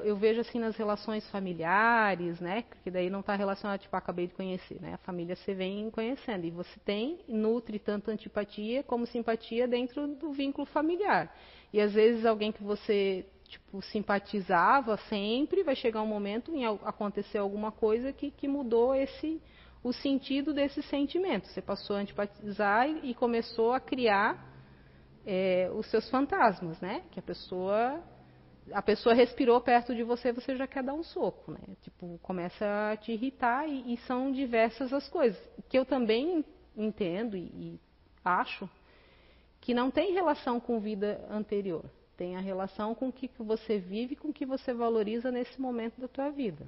eu 0.05 0.17
vejo 0.17 0.41
assim 0.41 0.59
nas 0.59 0.77
relações 0.77 1.29
familiares, 1.31 2.41
né? 2.41 2.65
Que 2.83 2.91
daí 2.91 3.11
não 3.11 3.21
está 3.21 3.35
relacionado 3.35 3.81
tipo, 3.81 3.95
acabei 3.97 4.29
de 4.29 4.35
conhecer, 4.35 4.81
né? 4.81 4.95
A 4.95 4.99
família 4.99 5.35
você 5.35 5.53
vem 5.53 5.91
conhecendo 5.91 6.47
e 6.47 6.51
você 6.51 6.79
tem 6.85 7.19
nutre 7.29 7.79
tanto 7.79 8.11
antipatia 8.11 8.83
como 8.85 9.05
simpatia 9.07 9.67
dentro 9.67 10.07
do 10.07 10.33
vínculo 10.33 10.67
familiar. 10.67 11.35
E 11.73 11.81
às 11.81 11.93
vezes 11.93 12.25
alguém 12.25 12.53
que 12.53 12.63
você 12.63 13.27
tipo 13.49 13.83
simpatizava 13.83 14.97
sempre 15.09 15.63
vai 15.63 15.77
chegar 15.77 16.01
um 16.03 16.07
momento 16.07 16.55
em 16.55 16.65
acontecer 16.65 17.39
alguma 17.39 17.71
coisa 17.71 18.13
que, 18.13 18.31
que 18.31 18.49
mudou 18.49 18.95
esse 18.95 19.41
o 19.87 19.93
sentido 19.93 20.53
desse 20.53 20.83
sentimento. 20.83 21.47
Você 21.47 21.63
passou 21.63 21.95
a 21.95 22.01
antipatizar 22.01 22.89
e 23.05 23.15
começou 23.15 23.73
a 23.73 23.79
criar 23.79 24.53
é, 25.25 25.71
os 25.73 25.89
seus 25.89 26.11
fantasmas, 26.11 26.81
né? 26.81 27.05
Que 27.13 27.21
a 27.21 27.23
pessoa 27.23 28.03
a 28.73 28.83
pessoa 28.83 29.15
respirou 29.15 29.61
perto 29.61 29.95
de 29.95 30.03
você, 30.03 30.33
você 30.33 30.57
já 30.57 30.67
quer 30.67 30.83
dar 30.83 30.93
um 30.93 31.05
soco, 31.05 31.53
né? 31.53 31.61
Tipo, 31.83 32.19
começa 32.21 32.67
a 32.91 32.97
te 32.97 33.13
irritar 33.13 33.69
e, 33.69 33.95
e 33.95 33.97
são 33.99 34.33
diversas 34.33 34.93
as 34.93 35.09
coisas. 35.09 35.41
Que 35.69 35.79
eu 35.79 35.85
também 35.85 36.45
entendo 36.77 37.37
e, 37.37 37.45
e 37.45 37.81
acho 38.25 38.69
que 39.61 39.73
não 39.73 39.89
tem 39.89 40.13
relação 40.13 40.59
com 40.59 40.81
vida 40.81 41.25
anterior. 41.31 41.85
Tem 42.17 42.35
a 42.35 42.41
relação 42.41 42.93
com 42.93 43.07
o 43.07 43.13
que 43.13 43.31
você 43.39 43.79
vive, 43.79 44.17
com 44.17 44.31
o 44.31 44.33
que 44.33 44.45
você 44.45 44.75
valoriza 44.75 45.31
nesse 45.31 45.61
momento 45.61 46.01
da 46.01 46.09
tua 46.09 46.31
vida. 46.31 46.67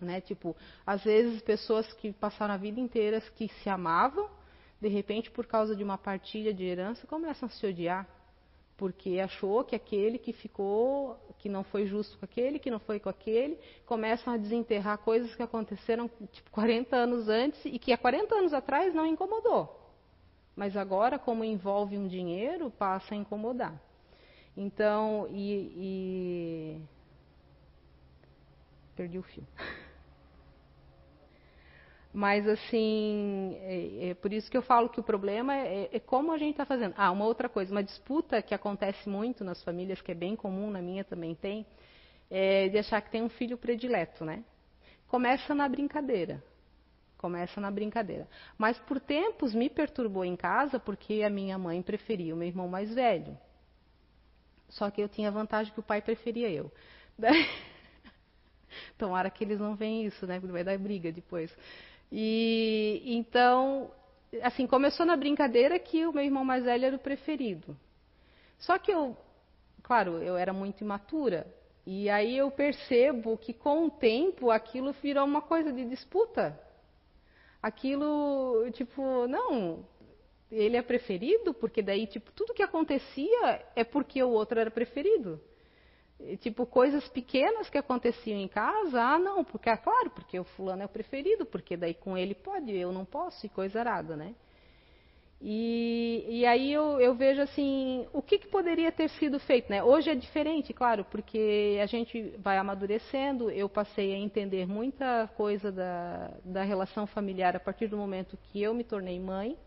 Né? 0.00 0.20
Tipo, 0.20 0.54
às 0.86 1.02
vezes 1.02 1.40
pessoas 1.42 1.90
que 1.94 2.12
passaram 2.12 2.54
a 2.54 2.58
vida 2.58 2.80
inteira 2.80 3.20
que 3.34 3.48
se 3.48 3.68
amavam, 3.68 4.28
de 4.80 4.88
repente 4.88 5.30
por 5.30 5.46
causa 5.46 5.74
de 5.74 5.82
uma 5.82 5.96
partilha 5.96 6.52
de 6.52 6.64
herança 6.64 7.06
começam 7.06 7.48
a 7.48 7.50
se 7.50 7.66
odiar, 7.66 8.06
porque 8.76 9.18
achou 9.20 9.64
que 9.64 9.74
aquele 9.74 10.18
que 10.18 10.32
ficou, 10.32 11.18
que 11.38 11.48
não 11.48 11.64
foi 11.64 11.86
justo 11.86 12.18
com 12.18 12.26
aquele, 12.26 12.58
que 12.58 12.70
não 12.70 12.78
foi 12.78 13.00
com 13.00 13.08
aquele, 13.08 13.58
começam 13.86 14.34
a 14.34 14.36
desenterrar 14.36 14.98
coisas 14.98 15.34
que 15.34 15.42
aconteceram 15.42 16.10
tipo 16.30 16.50
40 16.50 16.94
anos 16.94 17.28
antes 17.28 17.58
e 17.64 17.78
que 17.78 17.92
há 17.92 17.96
40 17.98 18.34
anos 18.34 18.52
atrás 18.52 18.94
não 18.94 19.06
incomodou. 19.06 19.82
Mas 20.54 20.76
agora, 20.76 21.18
como 21.18 21.44
envolve 21.44 21.98
um 21.98 22.06
dinheiro, 22.06 22.70
passa 22.70 23.14
a 23.14 23.16
incomodar. 23.16 23.78
Então, 24.56 25.26
e, 25.30 25.72
e... 25.76 26.80
perdi 28.94 29.18
o 29.18 29.22
fio. 29.22 29.46
Mas 32.16 32.48
assim, 32.48 33.58
é, 33.60 34.08
é, 34.08 34.14
por 34.14 34.32
isso 34.32 34.50
que 34.50 34.56
eu 34.56 34.62
falo 34.62 34.88
que 34.88 34.98
o 34.98 35.02
problema 35.02 35.54
é, 35.54 35.90
é 35.92 36.00
como 36.00 36.32
a 36.32 36.38
gente 36.38 36.52
está 36.52 36.64
fazendo. 36.64 36.94
Ah, 36.96 37.10
uma 37.10 37.26
outra 37.26 37.46
coisa, 37.46 37.70
uma 37.70 37.82
disputa 37.82 38.40
que 38.40 38.54
acontece 38.54 39.06
muito 39.06 39.44
nas 39.44 39.62
famílias, 39.62 40.00
que 40.00 40.12
é 40.12 40.14
bem 40.14 40.34
comum, 40.34 40.70
na 40.70 40.80
minha 40.80 41.04
também 41.04 41.34
tem, 41.34 41.66
é 42.30 42.70
de 42.70 42.78
achar 42.78 43.02
que 43.02 43.10
tem 43.10 43.20
um 43.22 43.28
filho 43.28 43.58
predileto, 43.58 44.24
né? 44.24 44.42
Começa 45.08 45.54
na 45.54 45.68
brincadeira. 45.68 46.42
Começa 47.18 47.60
na 47.60 47.70
brincadeira. 47.70 48.26
Mas 48.56 48.78
por 48.78 48.98
tempos 48.98 49.54
me 49.54 49.68
perturbou 49.68 50.24
em 50.24 50.36
casa 50.36 50.80
porque 50.80 51.22
a 51.22 51.28
minha 51.28 51.58
mãe 51.58 51.82
preferia 51.82 52.34
o 52.34 52.38
meu 52.38 52.48
irmão 52.48 52.66
mais 52.66 52.94
velho. 52.94 53.36
Só 54.70 54.90
que 54.90 55.02
eu 55.02 55.08
tinha 55.10 55.28
a 55.28 55.32
vantagem 55.32 55.70
que 55.70 55.80
o 55.80 55.82
pai 55.82 56.00
preferia 56.00 56.48
eu. 56.48 56.72
Tomara 58.98 59.30
que 59.30 59.44
eles 59.44 59.58
não 59.58 59.74
veem 59.74 60.06
isso, 60.06 60.26
né? 60.26 60.38
Vai 60.38 60.64
dar 60.64 60.78
briga 60.78 61.12
depois. 61.12 61.54
E 62.10 63.02
então, 63.04 63.90
assim, 64.42 64.66
começou 64.66 65.04
na 65.04 65.16
brincadeira 65.16 65.78
que 65.78 66.06
o 66.06 66.12
meu 66.12 66.24
irmão 66.24 66.44
mais 66.44 66.64
velho 66.64 66.86
era 66.86 66.96
o 66.96 67.00
preferido. 67.00 67.76
Só 68.58 68.78
que 68.78 68.90
eu, 68.90 69.16
claro, 69.82 70.22
eu 70.22 70.36
era 70.36 70.52
muito 70.52 70.82
imatura. 70.82 71.46
E 71.86 72.10
aí 72.10 72.36
eu 72.36 72.50
percebo 72.50 73.38
que 73.38 73.52
com 73.52 73.86
o 73.86 73.90
tempo 73.90 74.50
aquilo 74.50 74.92
virou 74.92 75.24
uma 75.24 75.40
coisa 75.40 75.72
de 75.72 75.84
disputa. 75.84 76.58
Aquilo, 77.62 78.68
tipo, 78.72 79.26
não, 79.28 79.84
ele 80.50 80.76
é 80.76 80.82
preferido, 80.82 81.54
porque 81.54 81.82
daí, 81.82 82.06
tipo, 82.06 82.32
tudo 82.32 82.54
que 82.54 82.62
acontecia 82.62 83.64
é 83.74 83.84
porque 83.84 84.22
o 84.22 84.30
outro 84.30 84.58
era 84.58 84.70
preferido. 84.70 85.40
Tipo, 86.40 86.64
coisas 86.64 87.06
pequenas 87.08 87.68
que 87.68 87.76
aconteciam 87.76 88.38
em 88.38 88.48
casa, 88.48 89.02
ah, 89.02 89.18
não, 89.18 89.44
porque, 89.44 89.68
é 89.68 89.76
claro, 89.76 90.10
porque 90.10 90.40
o 90.40 90.44
fulano 90.44 90.82
é 90.82 90.86
o 90.86 90.88
preferido, 90.88 91.44
porque 91.44 91.76
daí 91.76 91.92
com 91.92 92.16
ele 92.16 92.34
pode, 92.34 92.74
eu 92.74 92.90
não 92.90 93.04
posso, 93.04 93.44
e 93.44 93.50
coisa 93.50 93.80
arada, 93.80 94.16
né? 94.16 94.34
E, 95.40 96.24
e 96.28 96.46
aí 96.46 96.72
eu, 96.72 96.98
eu, 96.98 97.14
vejo 97.14 97.42
assim, 97.42 98.06
o 98.12 98.22
que, 98.22 98.38
que, 98.38 98.48
poderia 98.48 98.90
ter 98.90 99.10
sido 99.10 99.38
feito, 99.38 99.70
né? 99.70 99.82
Hoje 99.82 100.10
é 100.10 100.14
diferente, 100.14 100.72
claro, 100.72 101.04
porque 101.10 101.78
a 101.82 101.86
gente 101.86 102.34
vai 102.38 102.56
amadurecendo, 102.56 103.50
eu 103.50 103.68
passei 103.68 104.14
a 104.14 104.18
entender 104.18 104.66
muita 104.66 105.28
coisa 105.36 105.70
da, 105.70 106.32
da 106.42 106.62
relação 106.62 107.06
familiar 107.06 107.54
a 107.54 107.60
partir 107.60 107.86
do 107.86 107.98
momento 107.98 108.38
que 108.44 108.62
eu 108.62 108.72
me 108.72 108.82
tornei 108.82 109.20
mãe, 109.20 109.58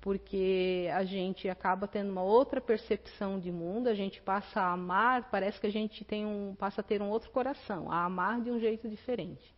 porque 0.00 0.88
a 0.94 1.04
gente 1.04 1.48
acaba 1.48 1.86
tendo 1.86 2.10
uma 2.10 2.22
outra 2.22 2.60
percepção 2.60 3.38
de 3.38 3.52
mundo, 3.52 3.88
a 3.88 3.94
gente 3.94 4.20
passa 4.22 4.60
a 4.60 4.72
amar, 4.72 5.30
parece 5.30 5.60
que 5.60 5.66
a 5.66 5.72
gente 5.72 6.04
tem 6.04 6.24
um, 6.24 6.54
passa 6.54 6.80
a 6.80 6.84
ter 6.84 7.02
um 7.02 7.10
outro 7.10 7.30
coração, 7.30 7.90
a 7.92 8.04
amar 8.04 8.40
de 8.40 8.50
um 8.50 8.58
jeito 8.58 8.88
diferente. 8.88 9.54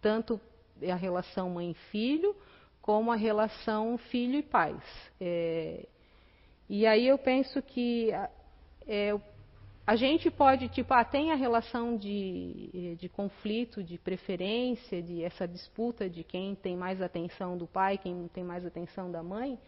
Tanto 0.00 0.40
a 0.82 0.94
relação 0.94 1.50
mãe-filho, 1.50 2.34
como 2.80 3.12
a 3.12 3.16
relação 3.16 3.98
filho 3.98 4.38
e 4.38 4.42
pais. 4.42 4.82
É, 5.20 5.86
e 6.68 6.86
aí 6.86 7.06
eu 7.06 7.18
penso 7.18 7.60
que 7.60 8.10
é, 8.86 9.18
a 9.86 9.96
gente 9.96 10.30
pode, 10.30 10.68
tipo, 10.68 10.94
ah, 10.94 11.04
tem 11.04 11.30
a 11.30 11.34
relação 11.34 11.94
de, 11.94 12.96
de 12.98 13.06
conflito, 13.08 13.82
de 13.82 13.98
preferência, 13.98 15.02
de 15.02 15.22
essa 15.22 15.46
disputa 15.46 16.08
de 16.08 16.24
quem 16.24 16.54
tem 16.54 16.74
mais 16.74 17.02
atenção 17.02 17.58
do 17.58 17.66
pai, 17.66 17.98
quem 17.98 18.26
tem 18.28 18.42
mais 18.42 18.64
atenção 18.64 19.10
da 19.10 19.22
mãe, 19.22 19.58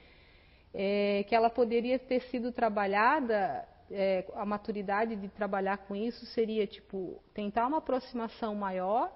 é, 0.79 1.25
que 1.27 1.35
ela 1.35 1.49
poderia 1.49 1.99
ter 1.99 2.21
sido 2.25 2.53
trabalhada, 2.53 3.67
é, 3.91 4.27
a 4.35 4.45
maturidade 4.45 5.17
de 5.17 5.27
trabalhar 5.29 5.79
com 5.79 5.97
isso 5.97 6.27
seria, 6.27 6.67
tipo, 6.67 7.19
tentar 7.33 7.67
uma 7.67 7.79
aproximação 7.79 8.55
maior 8.55 9.11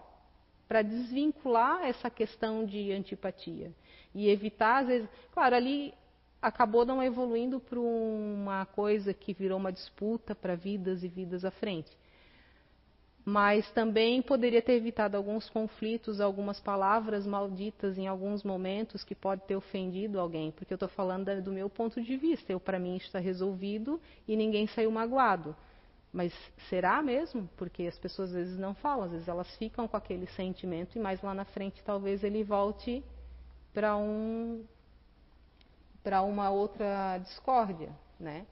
para 0.67 0.81
desvincular 0.81 1.85
essa 1.85 2.09
questão 2.09 2.65
de 2.65 2.91
antipatia 2.93 3.73
e 4.15 4.31
evitar, 4.31 4.83
às 4.83 4.87
vezes, 4.89 5.09
claro, 5.33 5.55
ali 5.55 5.93
acabou 6.41 6.87
não 6.87 7.03
evoluindo 7.03 7.61
para 7.61 7.79
uma 7.79 8.65
coisa 8.65 9.13
que 9.13 9.35
virou 9.35 9.59
uma 9.59 9.71
disputa 9.71 10.35
para 10.35 10.55
vidas 10.55 11.05
e 11.05 11.09
vidas 11.09 11.45
à 11.45 11.51
frente. 11.51 11.91
Mas 13.31 13.71
também 13.71 14.21
poderia 14.21 14.61
ter 14.61 14.73
evitado 14.73 15.17
alguns 15.17 15.49
conflitos, 15.49 16.21
algumas 16.21 16.59
palavras 16.59 17.25
malditas 17.25 17.97
em 17.97 18.09
alguns 18.09 18.43
momentos 18.43 19.05
que 19.05 19.15
pode 19.15 19.43
ter 19.43 19.55
ofendido 19.55 20.19
alguém, 20.19 20.51
porque 20.51 20.73
eu 20.73 20.75
estou 20.75 20.89
falando 20.89 21.41
do 21.41 21.53
meu 21.53 21.71
ponto 21.71 22.03
de 22.03 22.17
vista. 22.17 22.53
Eu, 22.53 22.59
para 22.59 22.77
mim, 22.77 22.97
está 22.97 23.21
resolvido 23.21 24.01
e 24.27 24.35
ninguém 24.35 24.67
saiu 24.67 24.91
magoado. 24.91 25.55
Mas 26.13 26.33
será 26.69 27.01
mesmo? 27.01 27.49
Porque 27.57 27.85
as 27.85 27.97
pessoas 27.97 28.31
às 28.31 28.35
vezes 28.35 28.59
não 28.59 28.75
falam, 28.75 29.05
às 29.05 29.13
vezes 29.13 29.29
elas 29.29 29.57
ficam 29.59 29.87
com 29.87 29.97
aquele 29.97 30.27
sentimento 30.27 30.99
e 30.99 31.01
mais 31.01 31.23
lá 31.23 31.33
na 31.33 31.45
frente 31.45 31.81
talvez 31.85 32.25
ele 32.25 32.43
volte 32.43 33.01
para 33.73 33.97
um 33.97 34.65
para 36.03 36.21
uma 36.23 36.51
outra 36.51 37.19
discórdia, 37.19 37.91
né? 38.19 38.45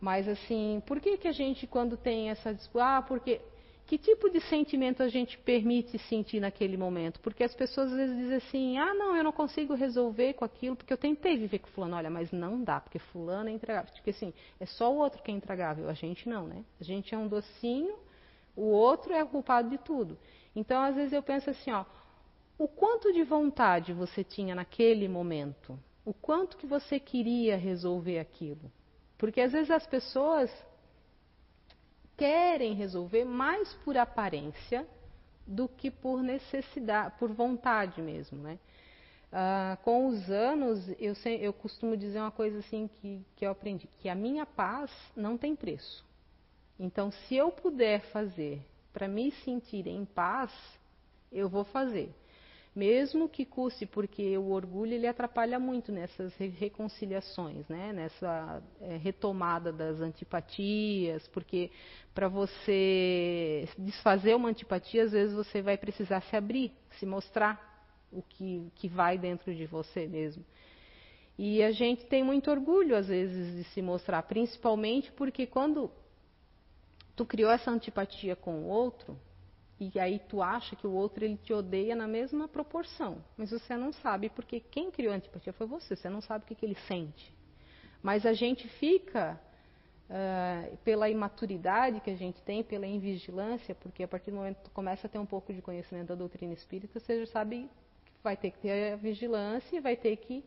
Mas 0.00 0.26
assim, 0.26 0.82
por 0.86 0.98
que 0.98 1.18
que 1.18 1.28
a 1.28 1.32
gente 1.32 1.66
quando 1.66 1.94
tem 1.94 2.30
essa 2.30 2.54
disputa, 2.54 2.84
ah, 2.96 3.02
porque 3.02 3.42
que 3.88 3.96
tipo 3.96 4.28
de 4.28 4.38
sentimento 4.42 5.02
a 5.02 5.08
gente 5.08 5.38
permite 5.38 5.98
sentir 5.98 6.40
naquele 6.40 6.76
momento? 6.76 7.18
Porque 7.20 7.42
as 7.42 7.54
pessoas 7.54 7.90
às 7.90 7.96
vezes 7.96 8.18
dizem 8.18 8.36
assim, 8.36 8.78
ah, 8.78 8.92
não, 8.92 9.16
eu 9.16 9.24
não 9.24 9.32
consigo 9.32 9.72
resolver 9.72 10.34
com 10.34 10.44
aquilo, 10.44 10.76
porque 10.76 10.92
eu 10.92 10.98
tentei 10.98 11.38
viver 11.38 11.60
com 11.60 11.68
fulano, 11.68 11.96
olha, 11.96 12.10
mas 12.10 12.30
não 12.30 12.62
dá, 12.62 12.78
porque 12.80 12.98
fulano 12.98 13.48
é 13.48 13.52
intragável. 13.52 13.90
Porque 13.94 14.10
assim, 14.10 14.34
é 14.60 14.66
só 14.66 14.92
o 14.92 14.98
outro 14.98 15.22
que 15.22 15.30
é 15.30 15.34
intragável, 15.34 15.88
a 15.88 15.94
gente 15.94 16.28
não, 16.28 16.46
né? 16.46 16.62
A 16.78 16.84
gente 16.84 17.14
é 17.14 17.18
um 17.18 17.26
docinho, 17.26 17.96
o 18.54 18.66
outro 18.66 19.14
é 19.14 19.24
o 19.24 19.26
culpado 19.26 19.70
de 19.70 19.78
tudo. 19.78 20.18
Então, 20.54 20.82
às 20.82 20.94
vezes 20.94 21.14
eu 21.14 21.22
penso 21.22 21.48
assim, 21.48 21.72
ó, 21.72 21.86
o 22.58 22.68
quanto 22.68 23.10
de 23.10 23.22
vontade 23.22 23.94
você 23.94 24.22
tinha 24.22 24.54
naquele 24.54 25.08
momento 25.08 25.78
o 26.04 26.14
quanto 26.14 26.56
que 26.56 26.66
você 26.66 26.98
queria 26.98 27.54
resolver 27.56 28.18
aquilo. 28.18 28.72
Porque 29.18 29.42
às 29.42 29.52
vezes 29.52 29.70
as 29.70 29.86
pessoas 29.86 30.50
querem 32.18 32.74
resolver 32.74 33.24
mais 33.24 33.72
por 33.84 33.96
aparência 33.96 34.86
do 35.46 35.68
que 35.68 35.90
por 35.90 36.22
necessidade, 36.22 37.14
por 37.18 37.32
vontade 37.32 38.02
mesmo, 38.02 38.42
né? 38.42 38.58
Ah, 39.32 39.78
com 39.82 40.08
os 40.08 40.28
anos, 40.30 40.88
eu, 40.98 41.14
eu, 41.40 41.52
costumo 41.52 41.96
dizer 41.96 42.18
uma 42.18 42.30
coisa 42.30 42.58
assim 42.58 42.88
que, 43.00 43.22
que 43.36 43.46
eu 43.46 43.50
aprendi, 43.50 43.86
que 44.00 44.08
a 44.08 44.14
minha 44.14 44.44
paz 44.44 44.90
não 45.14 45.38
tem 45.38 45.54
preço. 45.54 46.04
Então, 46.78 47.10
se 47.10 47.36
eu 47.36 47.50
puder 47.50 48.00
fazer 48.10 48.60
para 48.92 49.06
me 49.06 49.30
sentir 49.30 49.86
em 49.86 50.04
paz, 50.04 50.52
eu 51.30 51.48
vou 51.48 51.64
fazer 51.64 52.12
mesmo 52.78 53.28
que 53.28 53.44
custe, 53.44 53.84
porque 53.84 54.38
o 54.38 54.50
orgulho 54.50 54.94
ele 54.94 55.08
atrapalha 55.08 55.58
muito 55.58 55.90
nessas 55.90 56.32
reconciliações, 56.36 57.68
né? 57.68 57.92
nessa 57.92 58.62
é, 58.80 58.96
retomada 58.96 59.72
das 59.72 60.00
antipatias, 60.00 61.26
porque 61.28 61.72
para 62.14 62.28
você 62.28 63.68
desfazer 63.76 64.36
uma 64.36 64.48
antipatia, 64.48 65.02
às 65.02 65.10
vezes 65.10 65.34
você 65.34 65.60
vai 65.60 65.76
precisar 65.76 66.20
se 66.20 66.36
abrir, 66.36 66.72
se 67.00 67.04
mostrar 67.04 67.84
o 68.12 68.22
que, 68.22 68.70
que 68.76 68.86
vai 68.88 69.18
dentro 69.18 69.52
de 69.52 69.66
você 69.66 70.06
mesmo. 70.06 70.44
E 71.36 71.62
a 71.64 71.72
gente 71.72 72.06
tem 72.06 72.22
muito 72.22 72.48
orgulho, 72.48 72.96
às 72.96 73.08
vezes, 73.08 73.56
de 73.56 73.64
se 73.72 73.82
mostrar, 73.82 74.22
principalmente 74.22 75.10
porque 75.12 75.46
quando 75.46 75.90
tu 77.16 77.26
criou 77.26 77.50
essa 77.50 77.72
antipatia 77.72 78.36
com 78.36 78.62
o 78.62 78.68
outro, 78.68 79.18
e 79.80 79.98
aí 80.00 80.18
tu 80.18 80.42
acha 80.42 80.74
que 80.74 80.86
o 80.86 80.92
outro 80.92 81.24
ele 81.24 81.36
te 81.36 81.52
odeia 81.52 81.94
na 81.94 82.08
mesma 82.08 82.48
proporção, 82.48 83.22
mas 83.36 83.50
você 83.50 83.76
não 83.76 83.92
sabe 83.92 84.28
porque 84.28 84.58
quem 84.58 84.90
criou 84.90 85.12
a 85.12 85.16
antipatia 85.16 85.52
foi 85.52 85.66
você, 85.66 85.94
você 85.94 86.08
não 86.08 86.20
sabe 86.20 86.44
o 86.44 86.48
que, 86.48 86.54
que 86.54 86.66
ele 86.66 86.76
sente. 86.86 87.32
Mas 88.02 88.26
a 88.26 88.32
gente 88.32 88.66
fica 88.68 89.40
uh, 90.08 90.76
pela 90.78 91.08
imaturidade 91.08 92.00
que 92.00 92.10
a 92.10 92.16
gente 92.16 92.40
tem, 92.42 92.64
pela 92.64 92.86
invigilância, 92.86 93.74
porque 93.74 94.02
a 94.02 94.08
partir 94.08 94.30
do 94.30 94.36
momento 94.36 94.56
que 94.56 94.64
tu 94.64 94.70
começa 94.70 95.06
a 95.06 95.10
ter 95.10 95.18
um 95.18 95.26
pouco 95.26 95.52
de 95.52 95.62
conhecimento 95.62 96.08
da 96.08 96.14
doutrina 96.14 96.52
espírita, 96.52 96.98
você 96.98 97.20
já 97.20 97.32
sabe 97.32 97.70
que 98.04 98.12
vai 98.22 98.36
ter 98.36 98.50
que 98.50 98.58
ter 98.58 98.92
a 98.92 98.96
vigilância 98.96 99.76
e 99.76 99.80
vai 99.80 99.96
ter 99.96 100.16
que 100.16 100.44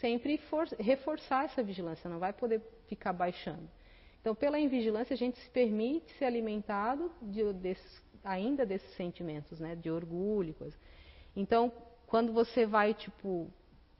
sempre 0.00 0.38
for, 0.38 0.68
reforçar 0.78 1.46
essa 1.46 1.62
vigilância, 1.62 2.08
não 2.08 2.18
vai 2.18 2.32
poder 2.32 2.62
ficar 2.86 3.12
baixando. 3.12 3.68
Então, 4.20 4.34
pela 4.34 4.58
invigilância, 4.58 5.14
a 5.14 5.16
gente 5.16 5.38
se 5.38 5.50
permite 5.50 6.10
ser 6.18 6.26
alimentado 6.26 7.10
de, 7.22 7.52
desses, 7.54 8.02
ainda 8.24 8.64
desses 8.66 8.90
sentimentos, 8.96 9.58
né, 9.60 9.74
de 9.74 9.90
orgulho 9.90 10.54
coisa. 10.54 10.76
Então, 11.36 11.72
quando 12.06 12.32
você 12.32 12.66
vai, 12.66 12.94
tipo, 12.94 13.50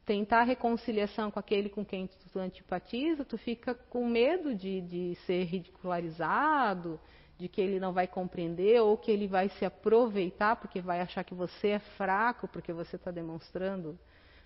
tentar 0.09 0.44
reconciliação 0.44 1.31
com 1.31 1.38
aquele 1.38 1.68
com 1.68 1.85
quem 1.85 2.09
tu 2.33 2.38
antipatiza, 2.38 3.26
tu 3.26 3.37
fica 3.37 3.74
com 3.74 4.07
medo 4.07 4.54
de, 4.54 4.81
de 4.81 5.14
ser 5.26 5.44
ridicularizado, 5.44 6.98
de 7.37 7.46
que 7.46 7.61
ele 7.61 7.78
não 7.78 7.92
vai 7.92 8.07
compreender 8.07 8.81
ou 8.81 8.96
que 8.96 9.11
ele 9.11 9.28
vai 9.28 9.50
se 9.50 9.64
aproveitar 9.66 10.57
porque 10.57 10.81
vai 10.81 11.00
achar 11.00 11.22
que 11.24 11.35
você 11.35 11.68
é 11.68 11.78
fraco 11.78 12.48
porque 12.48 12.72
você 12.72 12.96
está 12.96 13.11
demonstrando, 13.11 13.98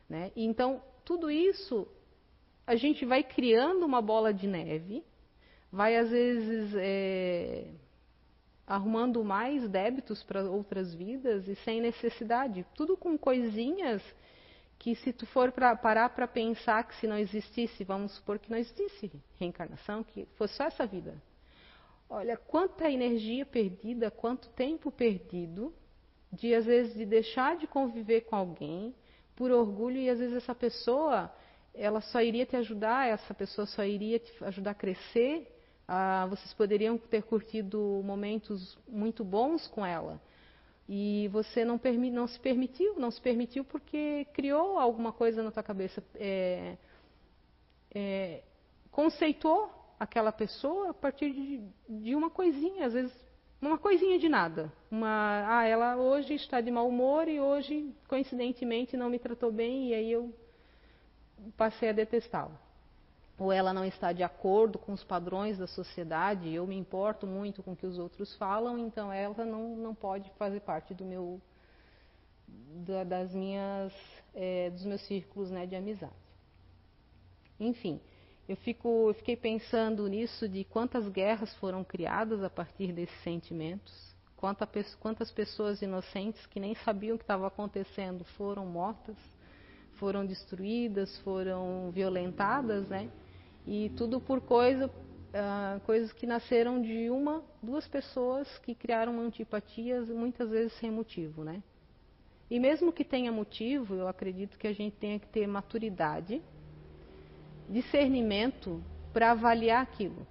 né? 0.09 0.33
então 0.37 0.83
tudo 1.05 1.31
isso 1.31 1.87
a 2.67 2.75
gente 2.75 3.07
vai 3.07 3.23
criando 3.23 3.87
uma 3.87 4.03
bola 4.03 4.35
de 4.35 4.49
neve, 4.49 5.05
vai 5.71 5.97
às 5.97 6.11
vezes 6.11 6.75
é, 6.77 7.69
arrumando 8.67 9.25
mais 9.25 9.69
débitos 9.69 10.23
para 10.23 10.43
outras 10.45 10.95
vidas 10.95 11.47
e 11.49 11.55
sem 11.57 11.81
necessidade, 11.81 12.67
tudo 12.75 12.97
com 12.97 13.19
coisinhas 13.19 14.03
que 14.79 14.95
se 14.97 15.13
tu 15.13 15.27
for 15.27 15.53
pra, 15.53 15.77
parar 15.77 16.09
para 16.11 16.27
pensar 16.27 16.85
que 16.85 16.97
se 16.97 17.07
não 17.07 17.19
existisse, 17.19 17.85
vamos 17.85 18.13
supor 18.17 18.39
que 18.39 18.51
não 18.51 18.59
existisse 18.59 19.13
reencarnação, 19.39 20.03
que 20.03 20.27
fosse 20.37 20.55
só 20.57 20.65
essa 20.65 20.87
vida, 20.87 21.15
Olha, 22.15 22.37
quanta 22.37 22.91
energia 22.91 23.47
perdida, 23.47 24.11
quanto 24.11 24.51
tempo 24.51 24.93
perdido, 24.93 25.73
de 26.31 26.55
às 26.55 26.67
vezes 26.67 26.93
de 26.93 27.07
deixar 27.07 27.57
de 27.57 27.67
conviver 27.67 28.27
com 28.27 28.37
alguém 28.37 28.95
por 29.35 29.51
orgulho 29.51 29.97
e 29.97 30.11
às 30.11 30.19
vezes 30.19 30.37
essa 30.37 30.55
pessoa, 30.55 31.35
ela 31.73 32.03
só 32.03 32.21
iria 32.21 32.45
te 32.45 32.55
ajudar, 32.55 33.09
essa 33.09 33.33
pessoa 33.33 33.67
só 33.67 33.83
iria 33.83 34.19
te 34.19 34.45
ajudar 34.45 34.73
a 34.73 34.75
crescer. 34.75 35.51
Ah, 35.87 36.27
vocês 36.29 36.53
poderiam 36.55 36.97
ter 36.97 37.23
curtido 37.23 38.01
momentos 38.05 38.79
muito 38.89 39.25
bons 39.25 39.67
com 39.69 39.85
ela 39.85 40.21
e 40.89 41.29
você 41.33 41.65
não, 41.65 41.81
não 42.13 42.27
se 42.27 42.39
permitiu, 42.41 42.99
não 42.99 43.11
se 43.11 43.21
permitiu 43.21 43.65
porque 43.65 44.27
criou 44.33 44.79
alguma 44.79 45.13
coisa 45.13 45.43
na 45.43 45.51
tua 45.51 45.63
cabeça, 45.63 46.03
é, 46.17 46.77
é, 47.95 48.43
conceitou 48.91 49.71
aquela 49.99 50.33
pessoa 50.33 50.91
a 50.91 50.95
partir 50.95 51.33
de, 51.33 51.63
de 51.89 52.15
uma 52.15 52.31
coisinha, 52.31 52.87
às 52.87 52.93
vezes 52.93 53.13
uma 53.61 53.79
coisinha 53.79 54.19
de 54.19 54.29
nada. 54.29 54.73
Uma, 54.91 55.59
ah, 55.61 55.65
ela 55.65 55.97
hoje 55.97 56.35
está 56.35 56.61
de 56.61 56.71
mau 56.71 56.89
humor 56.89 57.29
e 57.29 57.41
hoje, 57.41 57.95
coincidentemente, 58.09 58.97
não 58.97 59.09
me 59.09 59.21
tratou 59.21 59.53
bem 59.53 59.91
e 59.91 59.95
aí 59.95 60.13
eu 60.13 60.35
passei 61.57 61.89
a 61.89 61.93
detestá-la. 61.93 62.61
Ou 63.43 63.51
ela 63.51 63.73
não 63.73 63.85
está 63.85 64.13
de 64.13 64.23
acordo 64.23 64.79
com 64.79 64.93
os 64.93 65.03
padrões 65.03 65.59
da 65.59 65.67
sociedade, 65.67 66.49
eu 66.55 66.65
me 66.65 66.77
importo 66.77 67.27
muito 67.27 67.61
com 67.61 67.73
o 67.73 67.77
que 67.77 67.85
os 67.85 67.99
outros 67.99 68.37
falam, 68.37 68.79
então 68.79 69.13
ela 69.13 69.45
não, 69.45 69.75
não 69.75 69.97
pode 69.97 70.31
fazer 70.39 70.61
parte 70.61 70.95
do 70.95 71.05
meu, 71.05 71.41
da, 72.87 73.03
das 73.03 73.35
minhas, 73.35 73.93
é, 74.33 74.71
dos 74.71 74.85
meus 74.85 75.01
círculos 75.09 75.51
né, 75.51 75.67
de 75.67 75.75
amizade. 75.75 76.13
Enfim, 77.59 78.01
eu, 78.49 78.55
fico, 78.59 79.09
eu 79.09 79.15
fiquei 79.15 79.37
pensando 79.37 80.07
nisso 80.07 80.49
de 80.49 80.63
quantas 80.63 81.09
guerras 81.09 81.53
foram 81.57 81.83
criadas 81.83 82.45
a 82.45 82.49
partir 82.49 82.93
desses 82.93 83.25
sentimentos, 83.25 84.15
quanta, 84.37 84.69
quantas 85.01 85.33
pessoas 85.33 85.83
inocentes 85.83 86.47
que 86.47 86.61
nem 86.61 86.77
sabiam 86.77 87.17
o 87.17 87.19
que 87.19 87.25
estava 87.25 87.49
acontecendo 87.49 88.25
foram 88.37 88.65
mortas, 88.67 89.17
foram 89.95 90.25
destruídas, 90.25 91.19
foram 91.23 91.91
violentadas, 91.91 92.87
né? 92.89 93.11
E 93.67 93.91
tudo 93.97 94.21
por 94.21 94.41
coisa, 94.41 94.87
uh, 94.87 95.81
coisas 95.81 96.13
que 96.13 96.27
nasceram 96.27 96.81
de 96.81 97.09
uma, 97.11 97.43
duas 97.63 97.87
pessoas 97.87 98.59
que 98.59 98.75
criaram 98.75 99.21
antipatias, 99.21 100.09
muitas 100.09 100.51
vezes 100.51 100.73
sem 100.75 100.91
motivo, 100.91 101.45
né? 101.45 101.63
E 102.51 102.61
mesmo 102.61 102.93
que 102.93 103.05
tenha 103.05 103.33
motivo, 103.33 103.95
eu 103.95 104.09
acredito 104.09 104.59
que 104.59 104.67
a 104.67 104.73
gente 104.73 104.97
tenha 104.97 105.19
que 105.19 105.27
ter 105.29 105.47
maturidade 105.47 106.43
discernimento 107.69 108.83
para 109.13 109.31
avaliar 109.31 109.83
aquilo. 109.83 110.27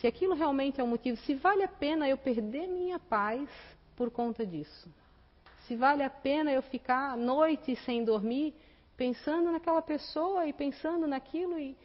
Se 0.00 0.06
aquilo 0.06 0.34
realmente 0.34 0.80
é 0.80 0.84
um 0.84 0.88
motivo, 0.88 1.16
se 1.18 1.34
vale 1.34 1.64
a 1.64 1.68
pena 1.68 2.08
eu 2.08 2.16
perder 2.16 2.68
minha 2.68 2.98
paz 2.98 3.48
por 3.96 4.10
conta 4.10 4.46
disso. 4.46 4.88
Se 5.66 5.74
vale 5.74 6.02
a 6.04 6.10
pena 6.10 6.52
eu 6.52 6.62
ficar 6.62 7.10
a 7.10 7.16
noite 7.16 7.74
sem 7.84 8.04
dormir 8.04 8.54
pensando 8.96 9.50
naquela 9.50 9.82
pessoa 9.82 10.46
e 10.46 10.52
pensando 10.52 11.06
naquilo 11.06 11.58
e 11.58 11.76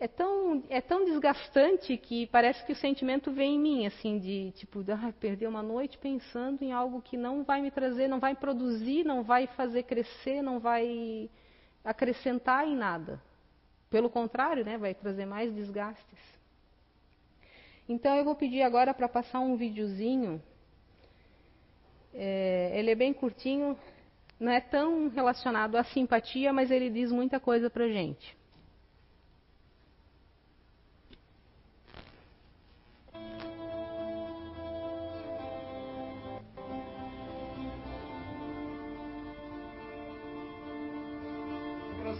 é 0.00 0.08
tão, 0.08 0.64
é 0.70 0.80
tão 0.80 1.04
desgastante 1.04 1.96
que 1.98 2.26
parece 2.28 2.64
que 2.64 2.72
o 2.72 2.76
sentimento 2.76 3.30
vem 3.30 3.56
em 3.56 3.58
mim, 3.58 3.86
assim, 3.86 4.18
de 4.18 4.52
tipo, 4.52 4.84
ah, 4.90 5.12
perder 5.20 5.46
uma 5.46 5.62
noite 5.62 5.98
pensando 5.98 6.62
em 6.62 6.72
algo 6.72 7.02
que 7.02 7.16
não 7.16 7.44
vai 7.44 7.60
me 7.60 7.70
trazer, 7.70 8.08
não 8.08 8.18
vai 8.18 8.34
produzir, 8.34 9.04
não 9.04 9.22
vai 9.22 9.46
fazer 9.48 9.82
crescer, 9.82 10.40
não 10.40 10.58
vai 10.58 11.28
acrescentar 11.84 12.66
em 12.66 12.74
nada. 12.74 13.20
Pelo 13.90 14.08
contrário, 14.08 14.64
né, 14.64 14.78
vai 14.78 14.94
trazer 14.94 15.26
mais 15.26 15.54
desgastes. 15.54 16.18
Então 17.88 18.16
eu 18.16 18.24
vou 18.24 18.34
pedir 18.34 18.62
agora 18.62 18.94
para 18.94 19.08
passar 19.08 19.40
um 19.40 19.56
videozinho. 19.56 20.42
É, 22.14 22.72
ele 22.74 22.90
é 22.90 22.94
bem 22.94 23.12
curtinho, 23.12 23.78
não 24.40 24.50
é 24.50 24.60
tão 24.60 25.08
relacionado 25.08 25.76
à 25.76 25.84
simpatia, 25.84 26.52
mas 26.52 26.70
ele 26.70 26.88
diz 26.88 27.12
muita 27.12 27.38
coisa 27.38 27.68
para 27.68 27.86
gente. 27.88 28.36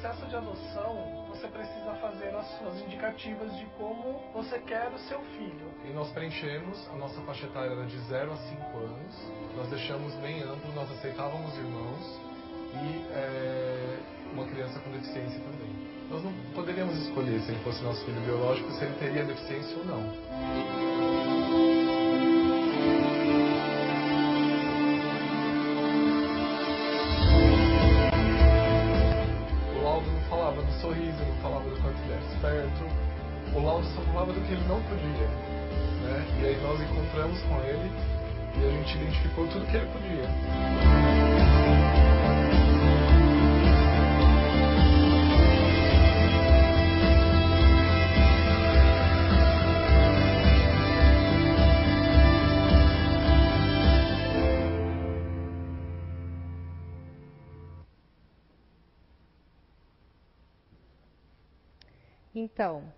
Processo 0.07 0.27
de 0.27 0.37
adoção 0.37 1.27
você 1.29 1.49
precisa 1.49 1.93
fazer 2.01 2.35
as 2.35 2.47
suas 2.59 2.81
indicativas 2.83 3.55
de 3.57 3.67
como 3.77 4.23
você 4.33 4.59
quer 4.61 4.89
o 4.89 4.99
seu 5.01 5.21
filho. 5.37 5.71
E 5.85 5.93
nós 5.93 6.11
preenchemos, 6.11 6.89
a 6.91 6.97
nossa 6.97 7.21
faixa 7.23 7.47
etária 7.47 7.73
era 7.73 7.85
de 7.85 7.99
0 7.99 8.33
a 8.33 8.37
5 8.37 8.79
anos, 8.79 9.33
nós 9.57 9.69
deixamos 9.69 10.15
bem 10.17 10.43
amplo, 10.43 10.73
nós 10.75 10.91
aceitávamos 10.93 11.57
irmãos 11.57 12.21
e 12.75 13.07
é, 13.13 13.99
uma 14.33 14.47
criança 14.47 14.79
com 14.81 14.91
deficiência 14.91 15.41
também. 15.41 15.75
Nós 16.09 16.23
não 16.23 16.33
poderíamos 16.55 16.97
escolher 16.99 17.41
se 17.41 17.51
ele 17.51 17.61
fosse 17.65 17.83
nosso 17.83 18.05
filho 18.05 18.21
biológico, 18.21 18.71
se 18.73 18.85
ele 18.85 18.95
teria 19.01 19.25
deficiência 19.25 19.77
ou 19.77 19.85
não. 19.85 20.86
O 33.55 33.61
Laudo 33.61 33.87
só 33.87 34.01
falava 34.03 34.33
do 34.33 34.41
que 34.41 34.53
ele 34.53 34.65
não 34.69 34.81
podia. 34.83 35.29
Né? 36.03 36.27
E 36.41 36.47
aí 36.47 36.61
nós 36.63 36.81
encontramos 36.81 37.41
com 37.43 37.61
ele 37.63 37.91
e 38.59 38.65
a 38.65 38.71
gente 38.71 38.97
identificou 38.99 39.47
tudo 39.49 39.67
que 39.67 39.77
ele 39.77 39.87
podia. 39.87 41.26
Então, 62.57 62.91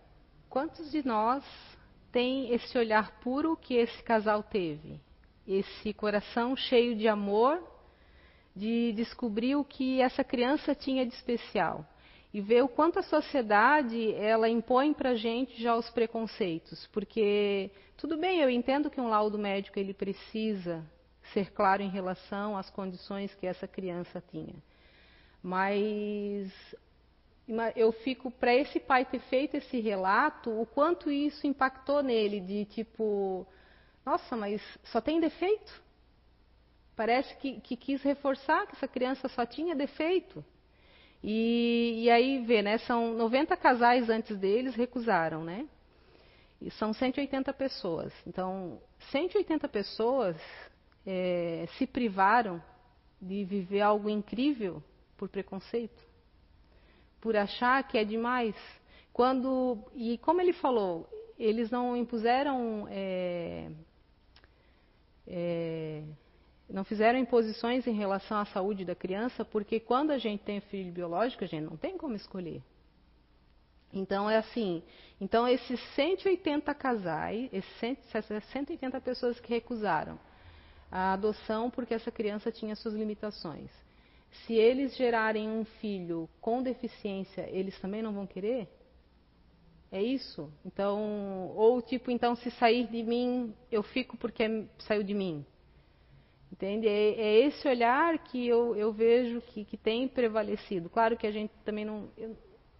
Quantos 0.49 0.90
de 0.90 1.07
nós 1.07 1.44
tem 2.11 2.53
esse 2.55 2.77
olhar 2.79 3.21
puro 3.21 3.57
que 3.57 3.75
esse 3.75 4.03
casal 4.03 4.42
teve? 4.42 4.99
Esse 5.47 5.92
coração 5.92 6.57
cheio 6.57 6.97
de 6.97 7.07
amor, 7.07 7.62
de 8.57 8.92
descobrir 8.92 9.57
o 9.57 9.64
que 9.64 10.01
essa 10.01 10.25
criança 10.25 10.75
tinha 10.75 11.05
de 11.05 11.12
especial. 11.12 11.87
E 12.33 12.40
ver 12.40 12.62
o 12.62 12.68
quanto 12.68 12.99
a 12.99 13.03
sociedade 13.03 14.14
ela 14.14 14.49
impõe 14.49 14.94
para 14.94 15.14
gente 15.14 15.61
já 15.62 15.75
os 15.75 15.88
preconceitos, 15.90 16.87
porque 16.88 17.71
tudo 17.97 18.18
bem, 18.18 18.40
eu 18.40 18.51
entendo 18.51 18.90
que 18.90 19.01
um 19.01 19.09
laudo 19.09 19.38
médico 19.38 19.79
ele 19.79 19.94
precisa 19.94 20.85
ser 21.33 21.51
claro 21.53 21.83
em 21.83 21.88
relação 21.88 22.57
às 22.57 22.71
condições 22.71 23.35
que 23.35 23.47
essa 23.47 23.66
criança 23.66 24.23
tinha, 24.31 24.55
mas 25.42 26.53
eu 27.74 27.92
fico 27.92 28.30
para 28.30 28.54
esse 28.54 28.78
pai 28.78 29.04
ter 29.04 29.20
feito 29.20 29.56
esse 29.56 29.80
relato, 29.80 30.50
o 30.50 30.66
quanto 30.66 31.11
isso 31.11 31.46
impactou 31.46 32.02
nele, 32.02 32.40
de 32.40 32.64
tipo, 32.66 33.46
nossa, 34.04 34.37
mas 34.37 34.61
só 34.84 35.00
tem 35.00 35.20
defeito? 35.20 35.88
parece 36.98 37.32
que, 37.37 37.61
que 37.61 37.76
quis 37.76 38.02
reforçar 38.02 38.66
que 38.66 38.74
essa 38.74 38.88
criança 38.88 39.28
só 39.28 39.46
tinha 39.46 39.76
defeito. 39.76 40.44
E, 41.22 42.02
e, 42.02 42.11
aí 42.11 42.44
vê, 42.44 42.61
né? 42.61 42.76
São 42.78 43.14
90 43.14 43.56
casais 43.56 44.11
antes 44.11 44.37
deles 44.37 44.74
recusaram, 44.74 45.44
né? 45.44 45.68
E 46.61 46.72
são 46.72 46.92
180 46.92 47.52
pessoas. 47.52 48.12
Então, 48.26 48.80
180 49.12 49.68
pessoas 49.68 50.37
é, 51.06 51.68
se 51.78 51.87
privaram 51.87 52.61
de 53.22 53.44
viver 53.44 53.80
algo 53.80 54.11
incrível 54.11 54.82
por 55.16 55.28
preconceito, 55.28 56.02
por 57.20 57.37
achar 57.37 57.87
que 57.87 57.98
é 57.98 58.04
demais. 58.04 58.54
Quando 59.12 59.78
e 59.94 60.18
como 60.18 60.40
ele 60.40 60.52
falou, 60.52 61.09
eles 61.38 61.70
não 61.70 61.96
impuseram, 61.96 62.87
é, 62.90 63.70
é, 65.26 66.02
não 66.68 66.85
fizeram 66.85 67.18
imposições 67.18 67.87
em 67.87 67.94
relação 67.94 68.38
à 68.38 68.44
saúde 68.46 68.85
da 68.85 68.94
criança, 68.94 69.44
porque 69.44 69.78
quando 69.78 70.11
a 70.11 70.18
gente 70.18 70.42
tem 70.42 70.61
filho 70.61 70.92
biológico, 70.92 71.44
a 71.44 71.46
gente 71.46 71.64
não 71.64 71.76
tem 71.76 71.96
como 71.96 72.14
escolher. 72.14 72.62
Então 73.92 74.28
é 74.28 74.37
assim, 74.37 74.83
então 75.20 75.48
esses 75.48 75.81
180 75.94 76.74
casais, 76.74 77.48
esses 77.52 78.44
180 78.52 79.00
pessoas 79.00 79.40
que 79.40 79.48
recusaram 79.48 80.18
a 80.90 81.12
adoção 81.12 81.70
porque 81.70 81.94
essa 81.94 82.11
criança 82.11 82.52
tinha 82.52 82.76
suas 82.76 82.94
limitações. 82.94 83.70
Se 84.46 84.55
eles 84.55 84.96
gerarem 84.96 85.48
um 85.48 85.64
filho 85.64 86.29
com 86.40 86.62
deficiência, 86.62 87.48
eles 87.51 87.79
também 87.81 88.03
não 88.03 88.12
vão 88.12 88.27
querer? 88.27 88.68
É 89.90 90.03
isso? 90.03 90.53
Então, 90.64 91.51
ou 91.55 91.81
tipo, 91.81 92.11
então 92.11 92.37
se 92.37 92.51
sair 92.53 92.87
de 92.87 93.03
mim, 93.03 93.55
eu 93.72 93.83
fico 93.83 94.16
porque 94.16 94.66
saiu 94.79 95.03
de 95.03 95.14
mim. 95.14 95.44
Entende? 96.53 96.88
É, 96.88 97.11
é 97.20 97.46
esse 97.46 97.66
olhar 97.68 98.18
que 98.18 98.46
eu, 98.46 98.74
eu 98.74 98.92
vejo 98.92 99.40
que, 99.40 99.64
que, 99.64 99.77
tem 99.77 100.09
prevalecido. 100.09 100.88
Claro 100.88 101.16
que 101.16 101.27
a 101.27 101.31
gente 101.31 101.53
também 101.64 101.85
não. 101.85 102.11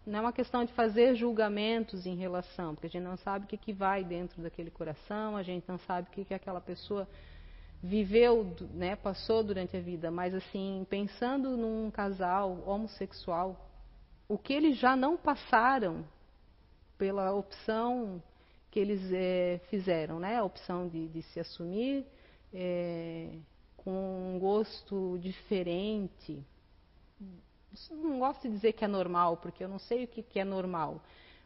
Não 0.07 0.19
é 0.19 0.23
uma 0.23 0.33
questão 0.33 0.65
de 0.65 0.73
fazer 0.73 1.15
julgamentos 1.15 2.07
em 2.07 2.17
relação, 2.17 2.75
porque 2.75 2.87
a 2.87 2.91
gente 2.91 3.05
não 3.05 3.19
sabe 3.19 3.45
o 3.45 3.49
que, 3.49 3.59
que 3.59 3.75
vai 3.75 4.03
dentro 4.03 4.41
daquele 4.41 4.71
coração, 4.71 5.37
a 5.37 5.43
gente 5.43 5.69
não 5.69 5.77
sabe 5.81 6.09
o 6.09 6.11
que, 6.11 6.25
que 6.25 6.33
aquela 6.33 6.63
pessoa 6.63 7.07
viveu, 7.83 8.55
né, 8.73 8.97
passou 8.97 9.43
durante 9.43 9.77
a 9.77 9.81
vida, 9.81 10.11
mas 10.11 10.35
assim, 10.35 10.87
pensando 10.91 11.57
num 11.57 11.91
casal 11.91 12.63
homossexual, 12.67 13.69
o 14.29 14.37
que 14.37 14.53
eles 14.53 14.77
já 14.79 14.97
não 14.97 15.17
passaram 15.17 16.05
pela 16.97 17.33
opção 17.33 18.23
que 18.71 18.79
eles 18.79 19.01
é, 19.13 19.61
fizeram, 19.71 20.19
né, 20.19 20.37
a 20.37 20.45
opção 20.45 20.89
de, 20.89 21.09
de 21.09 21.23
se 21.23 21.41
assumir 21.41 22.05
é, 22.53 23.31
com 23.77 24.35
um 24.35 24.39
gosto 24.39 25.19
diferente. 25.19 26.45
Não 27.91 28.19
gosto 28.19 28.43
de 28.43 28.51
dizer 28.51 28.73
que 28.73 28.85
é 28.85 28.89
normal, 28.89 29.37
porque 29.37 29.63
eu 29.63 29.69
não 29.69 29.79
sei 29.79 30.05
o 30.05 30.09
que, 30.09 30.23
que 30.23 30.41
é 30.41 30.45
normal. 30.45 31.01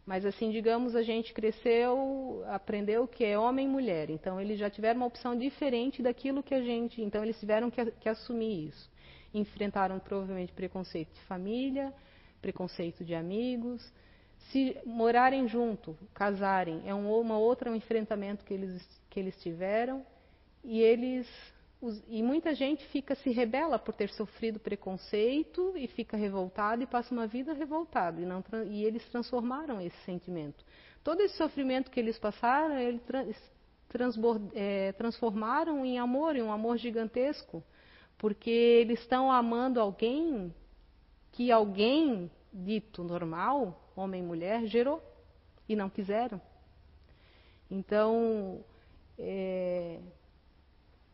Mas 0.04 0.26
assim, 0.26 0.50
digamos, 0.50 0.96
a 0.96 1.02
gente 1.02 1.32
cresceu, 1.32 2.42
aprendeu 2.48 3.06
que 3.06 3.24
é 3.24 3.38
homem 3.38 3.66
e 3.66 3.70
mulher. 3.70 4.10
Então 4.10 4.40
eles 4.40 4.58
já 4.58 4.68
tiveram 4.68 5.00
uma 5.00 5.06
opção 5.06 5.36
diferente 5.36 6.02
daquilo 6.02 6.42
que 6.42 6.54
a 6.54 6.60
gente. 6.60 7.00
Então 7.00 7.22
eles 7.22 7.38
tiveram 7.38 7.70
que, 7.70 7.84
que 7.92 8.08
assumir 8.08 8.68
isso. 8.68 8.90
Enfrentaram 9.32 9.98
provavelmente 10.00 10.52
preconceito 10.52 11.12
de 11.12 11.20
família, 11.22 11.94
preconceito 12.40 13.04
de 13.04 13.14
amigos. 13.14 13.92
Se 14.50 14.76
morarem 14.84 15.46
junto, 15.46 15.96
casarem, 16.12 16.82
é 16.84 16.92
um, 16.92 17.08
uma 17.20 17.38
outra 17.38 17.70
um 17.70 17.76
enfrentamento 17.76 18.44
que 18.44 18.52
eles, 18.52 19.00
que 19.08 19.20
eles 19.20 19.40
tiveram. 19.40 20.04
E 20.64 20.80
eles 20.80 21.28
e 22.08 22.22
muita 22.22 22.54
gente 22.54 22.86
fica 22.88 23.14
se 23.16 23.30
rebela 23.30 23.78
por 23.78 23.92
ter 23.92 24.08
sofrido 24.10 24.60
preconceito 24.60 25.72
e 25.76 25.88
fica 25.88 26.16
revoltado 26.16 26.82
e 26.82 26.86
passa 26.86 27.12
uma 27.12 27.26
vida 27.26 27.52
revoltado 27.52 28.20
e, 28.20 28.24
não, 28.24 28.44
e 28.70 28.84
eles 28.84 29.04
transformaram 29.08 29.80
esse 29.80 29.96
sentimento. 30.04 30.64
Todo 31.02 31.20
esse 31.20 31.36
sofrimento 31.36 31.90
que 31.90 31.98
eles 31.98 32.16
passaram, 32.18 32.78
eles 32.78 33.02
é, 34.54 34.92
transformaram 34.92 35.84
em 35.84 35.98
amor, 35.98 36.36
em 36.36 36.42
um 36.42 36.52
amor 36.52 36.76
gigantesco, 36.76 37.64
porque 38.16 38.50
eles 38.50 39.00
estão 39.00 39.30
amando 39.30 39.80
alguém 39.80 40.54
que 41.32 41.50
alguém 41.50 42.30
dito 42.52 43.02
normal, 43.02 43.90
homem 43.96 44.22
e 44.22 44.26
mulher, 44.26 44.66
gerou 44.66 45.02
e 45.68 45.74
não 45.74 45.90
quiseram. 45.90 46.40
Então, 47.68 48.62
é, 49.18 49.98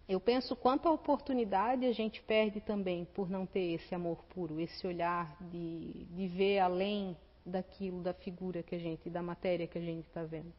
eu 0.08 0.18
penso 0.18 0.56
quanta 0.56 0.90
oportunidade 0.90 1.84
a 1.84 1.92
gente 1.92 2.22
perde 2.22 2.60
também 2.60 3.04
por 3.04 3.28
não 3.28 3.44
ter 3.44 3.74
esse 3.74 3.94
amor 3.94 4.24
puro, 4.30 4.58
esse 4.58 4.86
olhar 4.86 5.36
de, 5.38 6.06
de 6.06 6.26
ver 6.28 6.60
além 6.60 7.14
daquilo, 7.44 8.02
da 8.02 8.14
figura 8.14 8.62
que 8.62 8.74
a 8.74 8.78
gente, 8.78 9.10
da 9.10 9.22
matéria 9.22 9.66
que 9.66 9.76
a 9.76 9.82
gente 9.82 10.06
está 10.06 10.24
vendo. 10.24 10.52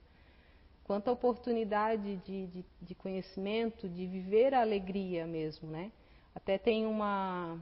Quanta 0.83 1.11
oportunidade 1.11 2.17
de, 2.17 2.47
de, 2.47 2.65
de, 2.79 2.95
conhecimento, 2.95 3.89
de 3.89 4.05
viver 4.05 4.53
a 4.53 4.61
alegria 4.61 5.25
mesmo, 5.25 5.69
né? 5.69 5.91
Até 6.33 6.57
tem 6.57 6.85
uma, 6.85 7.59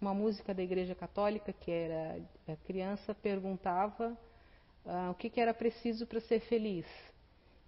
uma 0.00 0.14
música 0.14 0.54
da 0.54 0.62
Igreja 0.62 0.94
Católica 0.94 1.52
que 1.52 1.70
era 1.70 2.20
a 2.48 2.56
criança 2.66 3.14
perguntava 3.14 4.16
ah, 4.86 5.10
o 5.10 5.14
que, 5.14 5.28
que 5.28 5.40
era 5.40 5.52
preciso 5.52 6.06
para 6.06 6.20
ser 6.20 6.40
feliz. 6.40 6.86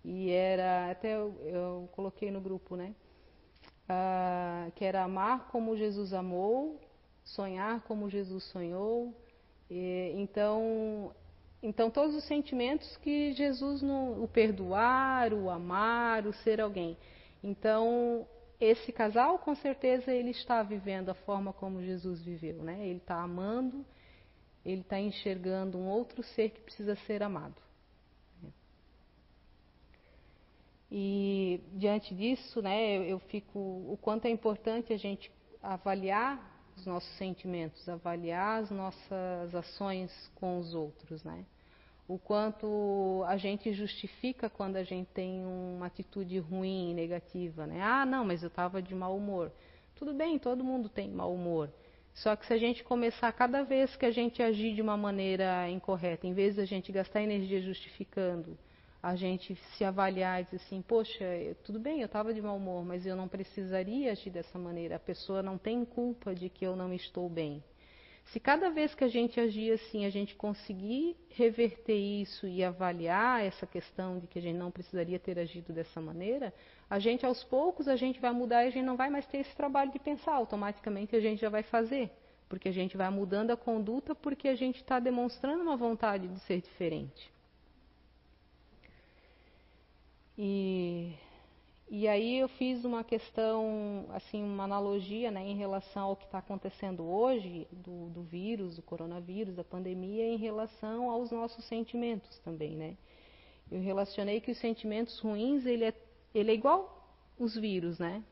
E 0.03 0.31
era, 0.31 0.91
até 0.91 1.15
eu, 1.15 1.35
eu 1.45 1.89
coloquei 1.93 2.31
no 2.31 2.41
grupo, 2.41 2.77
né? 2.77 2.95
Uh, 3.89 4.71
que 4.73 4.85
era 4.85 5.03
amar 5.03 5.49
como 5.49 5.77
Jesus 5.77 6.13
amou, 6.13 6.81
sonhar 7.25 7.81
como 7.83 8.11
Jesus 8.11 8.45
sonhou. 8.45 9.15
E, 9.71 10.13
então, 10.17 11.13
então 11.63 11.91
todos 11.91 12.15
os 12.15 12.25
sentimentos 12.25 12.97
que 12.99 13.33
Jesus 13.33 13.83
no, 13.83 14.23
o 14.23 14.29
perdoar, 14.29 15.33
o 15.33 15.51
amar, 15.51 16.27
o 16.27 16.33
ser 16.33 16.61
alguém. 16.61 16.97
Então 17.43 18.27
esse 18.61 18.91
casal 18.93 19.39
com 19.39 19.55
certeza 19.55 20.13
ele 20.13 20.31
está 20.31 20.63
vivendo 20.63 21.11
a 21.11 21.15
forma 21.15 21.53
como 21.53 21.83
Jesus 21.83 22.23
viveu, 22.23 22.63
né? 22.63 22.87
Ele 22.87 22.99
está 22.99 23.23
amando, 23.23 23.85
ele 24.65 24.81
está 24.81 24.99
enxergando 24.99 25.79
um 25.79 25.89
outro 25.89 26.23
ser 26.23 26.51
que 26.51 26.61
precisa 26.61 26.97
ser 27.07 27.23
amado. 27.23 27.68
E 30.91 31.61
diante 31.75 32.15
disso, 32.15 32.63
né, 32.63 32.99
eu, 33.11 33.19
fico 33.19 33.59
o 33.59 33.99
quanto 34.01 34.25
é 34.25 34.31
importante 34.31 34.93
a 34.93 34.97
gente 34.97 35.31
avaliar 35.63 36.59
os 36.77 36.87
nossos 36.87 37.11
sentimentos, 37.19 37.89
avaliar 37.89 38.63
as 38.63 38.71
nossas 38.71 39.55
ações 39.55 40.11
com 40.35 40.59
os 40.59 40.75
outros, 40.75 41.23
né? 41.25 41.45
O 42.07 42.19
quanto 42.19 43.23
a 43.27 43.37
gente 43.37 43.71
justifica 43.75 44.49
quando 44.49 44.77
a 44.77 44.83
gente 44.83 45.09
tem 45.09 45.45
uma 45.45 45.87
atitude 45.87 46.39
ruim, 46.39 46.95
negativa, 46.95 47.67
né? 47.67 47.83
Ah, 47.83 48.07
não, 48.07 48.25
mas 48.25 48.43
eu 48.43 48.49
estava 48.49 48.81
de 48.81 48.95
mau 48.95 49.15
humor. 49.15 49.53
Tudo 49.95 50.15
bem, 50.15 50.39
todo 50.39 50.65
mundo 50.65 50.89
tem 50.89 51.11
mau 51.11 51.35
humor. 51.35 51.71
Só 52.15 52.35
que 52.35 52.47
se 52.47 52.53
a 52.55 52.57
gente 52.57 52.83
começar 52.83 53.31
cada 53.33 53.63
vez 53.63 53.95
que 53.95 54.07
a 54.07 54.11
gente 54.11 54.43
agir 54.43 54.75
de 54.75 54.81
uma 54.81 54.97
maneira 54.97 55.69
incorreta, 55.69 56.27
em 56.27 56.33
vez 56.33 56.55
de 56.55 56.63
a 56.63 56.65
gente 56.65 56.91
gastar 56.91 57.23
energia 57.23 57.61
justificando, 57.61 58.57
a 59.03 59.15
gente 59.15 59.55
se 59.55 59.85
avaliar 59.85 60.41
e 60.41 60.45
dizer 60.45 60.57
assim, 60.57 60.83
poxa, 60.83 61.25
tudo 61.65 61.79
bem, 61.79 62.01
eu 62.01 62.07
estava 62.07 62.35
de 62.35 62.43
mau 62.43 62.57
humor, 62.57 62.85
mas 62.85 63.07
eu 63.07 63.15
não 63.15 63.29
precisaria 63.29 64.11
agir 64.11 64.31
dessa 64.31 64.59
maneira. 64.59 64.97
A 64.97 65.01
pessoa 65.01 65.43
não 65.43 65.57
tem 65.57 65.85
culpa 65.85 66.35
de 66.35 66.49
que 66.49 66.67
eu 66.67 66.75
não 66.75 66.93
estou 66.93 67.29
bem. 67.29 67.63
Se 68.33 68.39
cada 68.39 68.69
vez 68.69 68.95
que 68.95 69.05
a 69.05 69.09
gente 69.09 69.41
agir 69.41 69.73
assim, 69.73 70.05
a 70.05 70.11
gente 70.11 70.35
conseguir 70.35 71.17
reverter 71.31 71.97
isso 71.97 72.47
e 72.47 72.63
avaliar 72.63 73.43
essa 73.43 73.67
questão 73.67 74.19
de 74.19 74.27
que 74.27 74.39
a 74.39 74.43
gente 74.43 74.59
não 74.59 74.71
precisaria 74.71 75.19
ter 75.19 75.39
agido 75.39 75.73
dessa 75.73 75.99
maneira, 75.99 76.53
a 76.91 76.99
gente 76.99 77.25
aos 77.25 77.43
poucos 77.45 77.89
a 77.89 77.97
gente 77.97 78.21
vai 78.21 78.33
mudar 78.33 78.65
e 78.65 78.69
a 78.69 78.71
gente 78.71 78.85
não 78.85 78.99
vai 78.99 79.09
mais 79.09 79.27
ter 79.27 79.39
esse 79.39 79.57
trabalho 79.57 79.91
de 79.91 79.99
pensar, 79.99 80.35
automaticamente 80.35 81.17
a 81.17 81.21
gente 81.21 81.41
já 81.41 81.49
vai 81.49 81.63
fazer, 81.63 82.11
porque 82.51 82.69
a 82.69 82.73
gente 82.73 82.99
vai 82.99 83.09
mudando 83.09 83.51
a 83.51 83.57
conduta 83.57 84.15
porque 84.15 84.49
a 84.49 84.55
gente 84.55 84.77
está 84.77 85.01
demonstrando 85.01 85.63
uma 85.63 85.77
vontade 85.77 86.29
de 86.29 86.39
ser 86.41 86.61
diferente. 86.61 87.38
E, 90.41 91.15
e 91.91 92.07
aí 92.07 92.39
eu 92.39 92.49
fiz 92.49 92.85
uma 92.85 93.03
questão, 93.03 94.07
assim, 94.11 94.41
uma 94.41 94.63
analogia 94.63 95.33
né, 95.33 95.45
em 95.45 95.57
relação 95.57 96.05
ao 96.05 96.17
que 96.17 96.27
está 96.27 96.39
acontecendo 96.39 97.03
hoje, 97.03 97.67
do, 97.73 98.09
do 98.11 98.23
vírus, 98.23 98.77
do 98.77 98.83
coronavírus, 98.83 99.57
da 99.57 99.65
pandemia, 99.65 100.25
em 100.25 100.37
relação 100.37 101.11
aos 101.11 101.33
nossos 101.33 101.65
sentimentos 101.65 102.39
também, 102.39 102.77
né? 102.77 102.97
Eu 103.71 103.83
relacionei 103.83 104.41
que 104.41 104.53
os 104.53 104.59
sentimentos 104.59 105.19
ruins, 105.19 105.67
ele 105.67 105.85
é, 105.85 105.95
ele 106.33 106.53
é 106.53 106.55
igual 106.55 107.05
os 107.37 107.57
vírus, 107.57 107.99
né? 107.99 108.23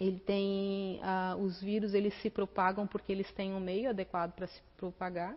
Ele 0.00 0.18
tem, 0.18 0.98
ah, 1.02 1.36
os 1.38 1.60
vírus 1.60 1.92
eles 1.92 2.14
se 2.22 2.30
propagam 2.30 2.86
porque 2.86 3.12
eles 3.12 3.30
têm 3.32 3.52
um 3.52 3.60
meio 3.60 3.90
adequado 3.90 4.32
para 4.32 4.46
se 4.46 4.60
propagar 4.76 5.36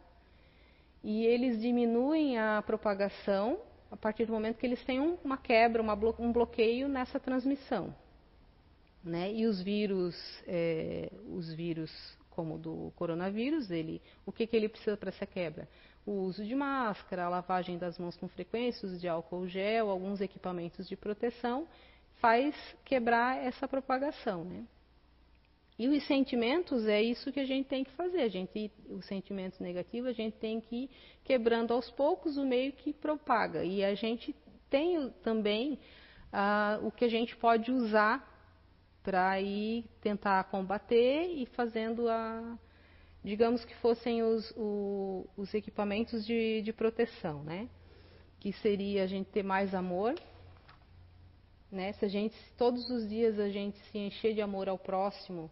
e 1.03 1.25
eles 1.25 1.62
diminuem 1.62 2.39
a 2.39 2.63
propagação 2.65 3.60
a 3.91 3.97
partir 3.97 4.26
do 4.26 4.34
momento 4.34 4.58
que 4.58 4.65
eles 4.65 4.84
têm 4.84 5.00
uma 5.23 5.38
quebra, 5.38 5.82
uma 5.82 5.95
blo 5.95 6.15
um 6.19 6.32
bloqueio 6.32 6.88
nessa 6.88 7.19
transmissão. 7.19 7.93
Né? 9.04 9.32
E 9.34 9.45
os 9.45 9.62
vírus, 9.62 10.15
é, 10.45 11.10
os 11.30 11.54
vírus 11.54 11.91
como 12.38 12.56
o 12.56 12.58
do 12.60 12.93
coronavírus, 12.95 13.71
ele, 13.71 14.00
o 14.23 14.32
que, 14.32 14.45
que 14.45 14.56
ele 14.56 14.69
precisa 14.69 14.95
para 14.95 15.10
essa 15.10 15.26
quebra? 15.26 15.67
O 16.06 16.12
uso 16.12 16.45
de 16.45 16.54
máscara, 16.54 17.26
a 17.26 17.30
lavagem 17.30 17.80
das 17.80 17.97
mãos 17.97 18.15
com 18.15 18.28
frequência, 18.28 18.88
uso 18.88 19.00
de 19.00 19.08
álcool 19.08 19.47
gel, 19.47 19.89
alguns 19.89 20.21
equipamentos 20.21 20.88
de 20.88 20.95
proteção, 20.95 21.67
faz 22.21 22.56
quebrar 22.86 23.43
essa 23.43 23.67
propagação, 23.67 24.43
né? 24.43 24.63
E 25.79 25.87
os 25.87 26.05
sentimentos 26.07 26.87
é 26.87 27.01
isso 27.01 27.31
que 27.31 27.39
a 27.39 27.45
gente 27.45 27.67
tem 27.67 27.83
que 27.83 27.91
fazer. 27.91 28.21
A 28.21 28.27
gente, 28.27 28.71
os 28.89 29.05
sentimentos 29.05 29.59
negativos 29.59 30.09
a 30.09 30.13
gente 30.13 30.35
tem 30.37 30.59
que 30.59 30.75
ir 30.83 30.89
quebrando 31.23 31.71
aos 31.71 31.89
poucos 31.91 32.35
o 32.37 32.45
meio 32.45 32.73
que 32.73 32.93
propaga. 32.93 33.63
E 33.63 33.83
a 33.83 33.93
gente 33.93 34.35
tem 34.69 35.11
também 35.23 35.79
o 36.81 36.91
que 36.91 37.05
a 37.05 37.09
gente 37.09 37.35
pode 37.35 37.71
usar 37.71 38.35
para 39.03 39.39
ir 39.39 39.85
tentar 40.01 40.43
combater 40.45 41.27
e 41.27 41.45
fazendo 41.45 42.09
a, 42.09 42.57
digamos 43.23 43.63
que 43.63 43.75
fossem 43.75 44.23
os, 44.23 44.51
o, 44.57 45.25
os 45.37 45.53
equipamentos 45.53 46.25
de, 46.25 46.61
de 46.61 46.73
proteção, 46.73 47.43
né? 47.43 47.69
Que 48.39 48.51
seria 48.53 49.03
a 49.03 49.07
gente 49.07 49.29
ter 49.29 49.43
mais 49.43 49.73
amor, 49.73 50.15
né? 51.71 51.93
Se 51.93 52.03
a 52.03 52.07
gente 52.07 52.35
todos 52.57 52.89
os 52.89 53.07
dias 53.07 53.39
a 53.39 53.47
gente 53.47 53.77
se 53.91 53.97
encher 53.97 54.33
de 54.33 54.41
amor 54.41 54.67
ao 54.67 54.77
próximo, 54.77 55.49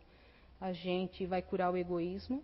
a 0.59 0.71
gente 0.71 1.25
vai 1.25 1.41
curar 1.41 1.71
o 1.71 1.77
egoísmo. 1.77 2.43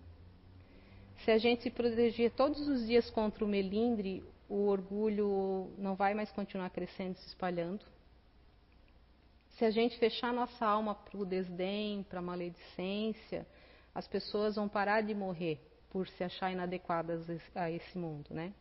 Se 1.23 1.31
a 1.31 1.37
gente 1.37 1.63
se 1.63 1.69
proteger 1.69 2.31
todos 2.31 2.67
os 2.67 2.85
dias 2.87 3.09
contra 3.09 3.45
o 3.45 3.47
melindre, 3.47 4.23
o 4.49 4.67
orgulho 4.67 5.71
não 5.77 5.95
vai 5.95 6.13
mais 6.13 6.31
continuar 6.31 6.69
crescendo, 6.71 7.15
se 7.17 7.27
espalhando. 7.27 7.85
Se 9.57 9.65
a 9.65 9.69
gente 9.69 9.97
fechar 9.99 10.33
nossa 10.33 10.65
alma 10.65 10.95
para 10.95 11.17
o 11.17 11.25
desdém, 11.25 12.03
para 12.03 12.19
a 12.19 12.23
maledicência, 12.23 13.45
as 13.93 14.07
pessoas 14.07 14.55
vão 14.55 14.67
parar 14.67 15.01
de 15.01 15.13
morrer 15.13 15.59
por 15.89 16.07
se 16.07 16.23
achar 16.23 16.51
inadequadas 16.51 17.25
a 17.53 17.69
esse 17.69 17.97
mundo, 17.97 18.33
né? 18.33 18.53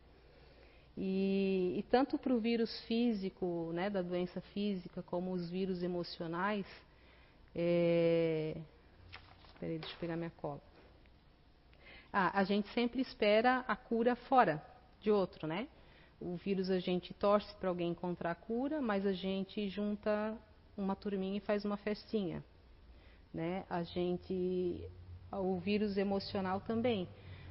E, 0.97 1.75
e 1.77 1.83
tanto 1.89 2.17
para 2.17 2.33
o 2.33 2.39
vírus 2.39 2.79
físico, 2.81 3.71
né, 3.73 3.89
da 3.89 4.01
doença 4.01 4.41
física, 4.53 5.01
como 5.01 5.31
os 5.31 5.49
vírus 5.49 5.81
emocionais, 5.81 6.65
é, 7.55 8.55
Peraí, 9.61 9.77
deixa 9.77 9.93
eu 9.93 9.99
pegar 9.99 10.17
minha 10.17 10.31
cola. 10.31 10.59
Ah, 12.11 12.31
a 12.39 12.43
gente 12.43 12.67
sempre 12.69 12.99
espera 12.99 13.63
a 13.67 13.75
cura 13.75 14.15
fora 14.15 14.59
de 14.99 15.11
outro, 15.11 15.45
né? 15.45 15.67
O 16.19 16.35
vírus 16.35 16.71
a 16.71 16.79
gente 16.79 17.13
torce 17.13 17.53
para 17.57 17.69
alguém 17.69 17.91
encontrar 17.91 18.31
a 18.31 18.35
cura, 18.35 18.81
mas 18.81 19.05
a 19.05 19.13
gente 19.13 19.69
junta 19.69 20.35
uma 20.75 20.95
turminha 20.95 21.37
e 21.37 21.41
faz 21.41 21.63
uma 21.63 21.77
festinha, 21.77 22.43
né? 23.31 23.63
A 23.69 23.83
gente, 23.83 24.83
o 25.31 25.59
vírus 25.59 25.95
emocional 25.95 26.59
também. 26.61 27.07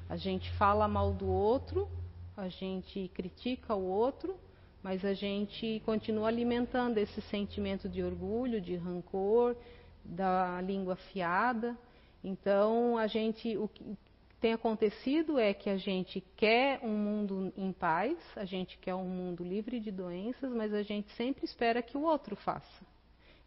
A 0.09 0.16
gente 0.16 0.51
fala 0.55 0.88
mal 0.88 1.12
do 1.12 1.29
outro, 1.29 1.88
a 2.37 2.49
gente 2.49 3.09
critica 3.14 3.77
o 3.77 3.87
outro, 3.87 4.37
mas 4.83 5.05
a 5.05 5.14
gente 5.14 5.81
continua 5.87 6.27
alimentando 6.27 6.99
esse 6.99 7.20
sentimento 7.20 7.88
de 7.88 8.03
orgulho, 8.03 8.61
de 8.61 8.75
rancor, 8.75 9.57
da 10.05 10.61
língua 10.61 10.94
afiada. 10.94 11.79
Então, 12.22 12.98
a 12.98 13.06
gente, 13.06 13.56
o 13.56 13.68
que 13.68 13.96
tem 14.40 14.52
acontecido 14.52 15.38
é 15.38 15.52
que 15.52 15.68
a 15.68 15.76
gente 15.76 16.20
quer 16.37 16.80
um 16.83 16.96
mundo 16.96 17.52
em 17.56 17.72
paz, 17.72 18.16
a 18.37 18.44
gente 18.44 18.78
quer 18.78 18.94
um 18.94 19.09
mundo 19.09 19.44
livre 19.44 19.80
de 19.80 19.90
doenças, 19.90 20.50
mas 20.52 20.72
a 20.72 20.83
gente 20.83 21.11
sempre 21.12 21.44
espera 21.44 21.83
que 21.83 21.96
o 21.96 22.02
outro 22.02 22.37
faça. 22.37 22.85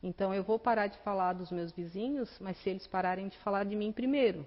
Então, 0.01 0.33
eu 0.33 0.43
vou 0.43 0.59
parar 0.59 0.87
de 0.87 0.97
falar 0.99 1.33
dos 1.33 1.49
meus 1.51 1.71
vizinhos, 1.71 2.29
mas 2.39 2.57
se 2.57 2.69
eles 2.69 2.85
pararem 2.87 3.27
de 3.27 3.37
falar 3.39 3.63
de 3.63 3.75
mim 3.75 3.91
primeiro. 3.91 4.45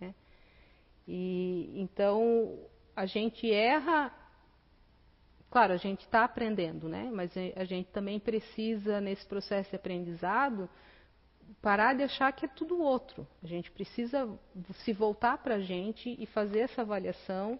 Né? 0.00 0.14
E 1.06 1.72
então 1.76 2.58
a 2.94 3.06
gente 3.06 3.50
erra. 3.50 4.12
Claro, 5.50 5.72
a 5.72 5.78
gente 5.78 6.00
está 6.00 6.24
aprendendo, 6.24 6.88
né? 6.88 7.08
Mas 7.10 7.32
a 7.56 7.64
gente 7.64 7.88
também 7.90 8.20
precisa 8.20 9.00
nesse 9.00 9.24
processo 9.24 9.70
de 9.70 9.76
aprendizado 9.76 10.68
parar 11.60 11.94
de 11.94 12.02
achar 12.02 12.32
que 12.32 12.44
é 12.44 12.48
tudo 12.48 12.80
outro. 12.80 13.26
A 13.42 13.46
gente 13.46 13.70
precisa 13.70 14.28
se 14.84 14.92
voltar 14.92 15.38
para 15.38 15.56
a 15.56 15.60
gente 15.60 16.16
e 16.18 16.26
fazer 16.26 16.60
essa 16.60 16.82
avaliação 16.82 17.58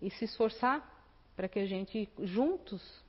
e 0.00 0.10
se 0.10 0.24
esforçar 0.24 0.88
para 1.34 1.48
que 1.48 1.58
a 1.58 1.66
gente, 1.66 2.08
juntos, 2.20 3.02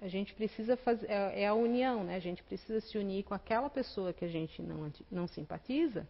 a 0.00 0.08
gente 0.08 0.34
precisa 0.34 0.76
fazer, 0.76 1.08
é, 1.08 1.42
é, 1.42 1.46
a 1.46 1.54
união, 1.54 2.02
né? 2.02 2.16
A 2.16 2.20
gente 2.20 2.42
precisa 2.42 2.80
se 2.80 2.98
unir 2.98 3.24
com 3.24 3.34
aquela 3.34 3.70
pessoa 3.70 4.12
que 4.12 4.24
a 4.24 4.28
gente 4.28 4.60
não, 4.60 4.90
não 5.10 5.26
simpatiza, 5.28 6.08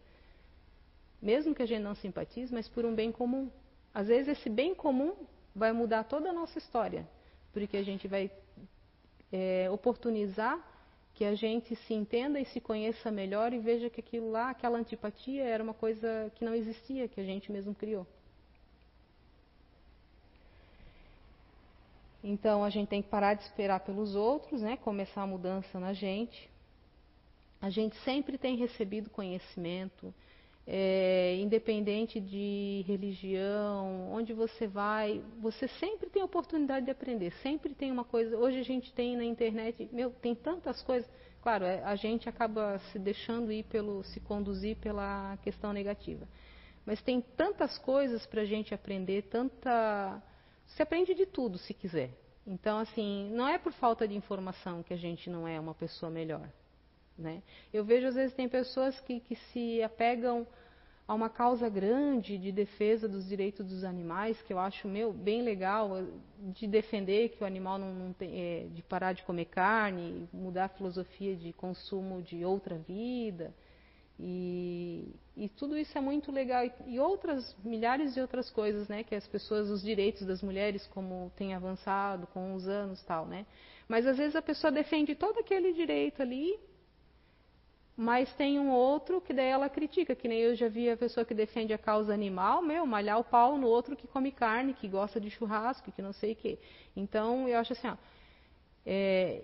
mesmo 1.21 1.53
que 1.53 1.61
a 1.61 1.65
gente 1.65 1.81
não 1.81 1.95
simpatize, 1.95 2.53
mas 2.53 2.67
por 2.67 2.85
um 2.85 2.95
bem 2.95 3.11
comum. 3.11 3.51
Às 3.93 4.07
vezes 4.07 4.39
esse 4.39 4.49
bem 4.49 4.73
comum 4.73 5.13
vai 5.55 5.71
mudar 5.71 6.05
toda 6.05 6.29
a 6.29 6.33
nossa 6.33 6.57
história, 6.57 7.07
porque 7.51 7.77
a 7.77 7.83
gente 7.83 8.07
vai 8.07 8.31
é, 9.31 9.69
oportunizar 9.69 10.59
que 11.13 11.23
a 11.23 11.35
gente 11.35 11.75
se 11.75 11.93
entenda 11.93 12.39
e 12.39 12.45
se 12.45 12.59
conheça 12.59 13.11
melhor 13.11 13.53
e 13.53 13.59
veja 13.59 13.89
que 13.89 13.99
aquilo 13.99 14.31
lá, 14.31 14.49
aquela 14.49 14.77
antipatia 14.77 15.43
era 15.43 15.63
uma 15.63 15.73
coisa 15.73 16.31
que 16.35 16.43
não 16.43 16.55
existia, 16.55 17.07
que 17.07 17.21
a 17.21 17.23
gente 17.23 17.51
mesmo 17.51 17.75
criou. 17.75 18.07
Então 22.23 22.63
a 22.63 22.69
gente 22.69 22.87
tem 22.87 23.01
que 23.01 23.09
parar 23.09 23.33
de 23.33 23.43
esperar 23.43 23.81
pelos 23.81 24.15
outros, 24.15 24.61
né? 24.61 24.77
Começar 24.77 25.23
a 25.23 25.27
mudança 25.27 25.79
na 25.79 25.93
gente. 25.93 26.49
A 27.61 27.69
gente 27.69 27.95
sempre 27.97 28.37
tem 28.37 28.55
recebido 28.55 29.09
conhecimento, 29.09 30.13
é, 30.65 31.35
independente 31.39 32.19
de 32.19 32.83
religião, 32.87 34.11
onde 34.11 34.33
você 34.33 34.65
vai, 34.65 35.21
você 35.39 35.67
sempre 35.67 36.09
tem 36.09 36.23
oportunidade 36.23 36.85
de 36.85 36.91
aprender, 36.91 37.31
sempre 37.41 37.73
tem 37.73 37.91
uma 37.91 38.05
coisa. 38.05 38.37
Hoje 38.37 38.59
a 38.59 38.63
gente 38.63 38.93
tem 38.93 39.17
na 39.17 39.25
internet, 39.25 39.89
meu, 39.91 40.11
tem 40.11 40.33
tantas 40.33 40.81
coisas. 40.81 41.09
Claro, 41.41 41.65
é, 41.65 41.83
a 41.83 41.95
gente 41.95 42.29
acaba 42.29 42.79
se 42.91 42.97
deixando 42.97 43.51
ir 43.51 43.63
pelo, 43.63 44.03
se 44.03 44.19
conduzir 44.21 44.77
pela 44.77 45.37
questão 45.43 45.73
negativa. 45.73 46.27
Mas 46.85 47.01
tem 47.01 47.21
tantas 47.21 47.77
coisas 47.77 48.25
para 48.25 48.41
a 48.41 48.45
gente 48.45 48.73
aprender, 48.73 49.23
tanta. 49.23 50.21
Você 50.65 50.83
aprende 50.83 51.13
de 51.13 51.25
tudo 51.25 51.57
se 51.57 51.73
quiser. 51.73 52.11
Então, 52.47 52.79
assim, 52.79 53.29
não 53.31 53.47
é 53.47 53.57
por 53.57 53.71
falta 53.73 54.07
de 54.07 54.15
informação 54.15 54.83
que 54.83 54.93
a 54.93 54.97
gente 54.97 55.29
não 55.29 55.47
é 55.47 55.59
uma 55.59 55.73
pessoa 55.73 56.09
melhor. 56.09 56.49
Né? 57.17 57.41
Eu 57.71 57.83
vejo 57.83 58.07
às 58.07 58.15
vezes 58.15 58.35
tem 58.35 58.49
pessoas 58.49 58.99
que, 59.01 59.19
que 59.19 59.35
se 59.35 59.81
apegam 59.83 60.47
a 61.07 61.13
uma 61.13 61.29
causa 61.29 61.67
grande 61.69 62.37
de 62.37 62.51
defesa 62.51 63.07
dos 63.07 63.27
direitos 63.27 63.65
dos 63.65 63.83
animais, 63.83 64.41
que 64.41 64.53
eu 64.53 64.59
acho 64.59 64.87
meu 64.87 65.11
bem 65.11 65.41
legal, 65.41 65.97
eh, 65.97 66.05
de 66.39 66.65
defender 66.65 67.29
que 67.29 67.43
o 67.43 67.47
animal 67.47 67.77
não, 67.77 67.93
não 67.93 68.13
tem, 68.13 68.39
é, 68.39 68.67
de 68.73 68.81
parar 68.81 69.13
de 69.13 69.23
comer 69.23 69.45
carne, 69.45 70.27
mudar 70.31 70.65
a 70.65 70.69
filosofia 70.69 71.35
de 71.35 71.51
consumo 71.53 72.21
de 72.21 72.45
outra 72.45 72.77
vida. 72.77 73.53
E, 74.19 75.13
e 75.35 75.49
tudo 75.49 75.77
isso 75.77 75.97
é 75.97 76.01
muito 76.01 76.31
legal. 76.31 76.63
E, 76.85 76.99
outras, 76.99 77.55
milhares 77.63 78.13
de 78.13 78.21
outras 78.21 78.49
coisas, 78.49 78.87
né? 78.87 79.03
Que 79.03 79.15
as 79.15 79.27
pessoas, 79.27 79.69
os 79.69 79.81
direitos 79.81 80.25
das 80.25 80.41
mulheres, 80.41 80.87
como 80.87 81.31
tem 81.35 81.53
avançado 81.53 82.27
com 82.27 82.53
os 82.53 82.67
anos 82.67 83.03
tal, 83.03 83.25
né? 83.25 83.45
Mas 83.87 84.05
às 84.05 84.17
vezes 84.17 84.35
a 84.35 84.41
pessoa 84.41 84.71
defende 84.71 85.15
todo 85.15 85.39
aquele 85.39 85.73
direito 85.73 86.21
ali 86.21 86.57
mas 87.95 88.33
tem 88.33 88.59
um 88.59 88.71
outro 88.71 89.21
que 89.21 89.33
daí 89.33 89.49
ela 89.49 89.69
critica, 89.69 90.15
que 90.15 90.27
nem 90.27 90.39
eu 90.39 90.55
já 90.55 90.67
vi 90.67 90.89
a 90.89 90.97
pessoa 90.97 91.25
que 91.25 91.33
defende 91.33 91.73
a 91.73 91.77
causa 91.77 92.13
animal, 92.13 92.61
meu, 92.61 92.85
malhar 92.85 93.19
o 93.19 93.23
pau 93.23 93.57
no 93.57 93.67
outro 93.67 93.95
que 93.95 94.07
come 94.07 94.31
carne, 94.31 94.73
que 94.73 94.87
gosta 94.87 95.21
de 95.21 95.29
churrasco, 95.29 95.91
que 95.91 96.01
não 96.01 96.11
sei 96.11 96.33
o 96.33 96.35
quê. 96.35 96.59
Então, 96.95 97.47
eu 97.47 97.59
acho 97.59 97.73
assim, 97.73 97.87
ó, 97.87 97.95
é, 98.85 99.43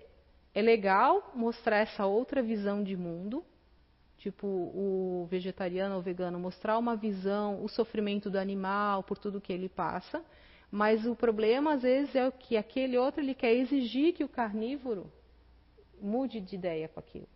é 0.52 0.62
legal 0.62 1.30
mostrar 1.34 1.78
essa 1.78 2.06
outra 2.06 2.42
visão 2.42 2.82
de 2.82 2.96
mundo, 2.96 3.44
tipo 4.18 4.46
o 4.46 5.28
vegetariano 5.30 5.94
ou 5.94 6.02
vegano, 6.02 6.38
mostrar 6.38 6.76
uma 6.76 6.96
visão, 6.96 7.62
o 7.64 7.68
sofrimento 7.68 8.28
do 8.28 8.38
animal, 8.38 9.04
por 9.04 9.16
tudo 9.16 9.40
que 9.40 9.52
ele 9.52 9.68
passa, 9.68 10.24
mas 10.72 11.06
o 11.06 11.14
problema 11.14 11.74
às 11.74 11.82
vezes 11.82 12.16
é 12.16 12.28
que 12.32 12.56
aquele 12.56 12.98
outro 12.98 13.20
ele 13.20 13.34
quer 13.34 13.54
exigir 13.54 14.12
que 14.12 14.24
o 14.24 14.28
carnívoro 14.28 15.10
mude 16.00 16.40
de 16.40 16.56
ideia 16.56 16.88
com 16.88 16.98
aquilo. 16.98 17.28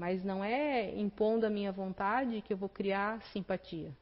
Mas 0.00 0.24
não 0.24 0.42
é 0.42 0.98
impondo 0.98 1.44
a 1.44 1.50
minha 1.50 1.70
vontade 1.70 2.40
que 2.40 2.54
eu 2.54 2.56
vou 2.56 2.70
criar 2.70 3.20
simpatia. 3.34 3.92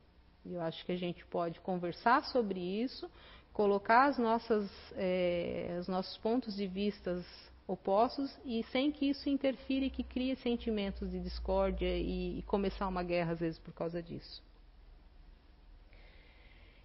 Eu 0.47 0.61
acho 0.61 0.87
que 0.87 0.93
a 0.93 0.97
gente 0.97 1.27
pode 1.27 1.59
conversar 1.59 2.23
sobre 2.27 2.61
isso, 2.61 3.11
colocar 3.53 4.05
as 4.05 4.17
nossas, 4.17 4.71
é, 4.95 5.77
os 5.81 5.89
nossos 5.89 6.17
pontos 6.19 6.55
de 6.55 6.69
vista 6.69 7.21
opostos 7.67 8.33
e 8.45 8.63
sem 8.71 8.93
que 8.93 9.07
isso 9.07 9.29
interfira 9.29 9.87
e 9.87 9.91
que 9.91 10.05
crie 10.05 10.37
sentimentos 10.37 11.11
de 11.11 11.19
discórdia 11.19 11.93
e, 11.99 12.39
e 12.39 12.43
começar 12.43 12.87
uma 12.87 13.03
guerra 13.03 13.33
às 13.33 13.41
vezes 13.41 13.59
por 13.59 13.75
causa 13.75 14.01
disso. 14.01 14.41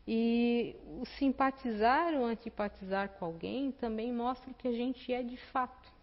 E 0.08 0.76
o 1.00 1.06
simpatizar 1.20 2.16
ou 2.16 2.26
antipatizar 2.26 3.10
com 3.10 3.26
alguém 3.26 3.74
também 3.74 4.12
mostra 4.12 4.52
que 4.56 4.68
a 4.68 4.74
gente 4.74 5.14
é 5.14 5.22
de 5.22 5.38
fato. 5.52 5.94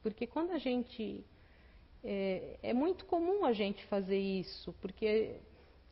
Porque 0.00 0.28
quando 0.28 0.52
a 0.52 0.58
gente 0.58 1.24
É, 2.04 2.58
é 2.62 2.72
muito 2.74 3.06
comum 3.06 3.44
a 3.44 3.52
gente 3.52 3.84
fazer 3.86 4.18
isso, 4.18 4.74
porque 4.80 5.36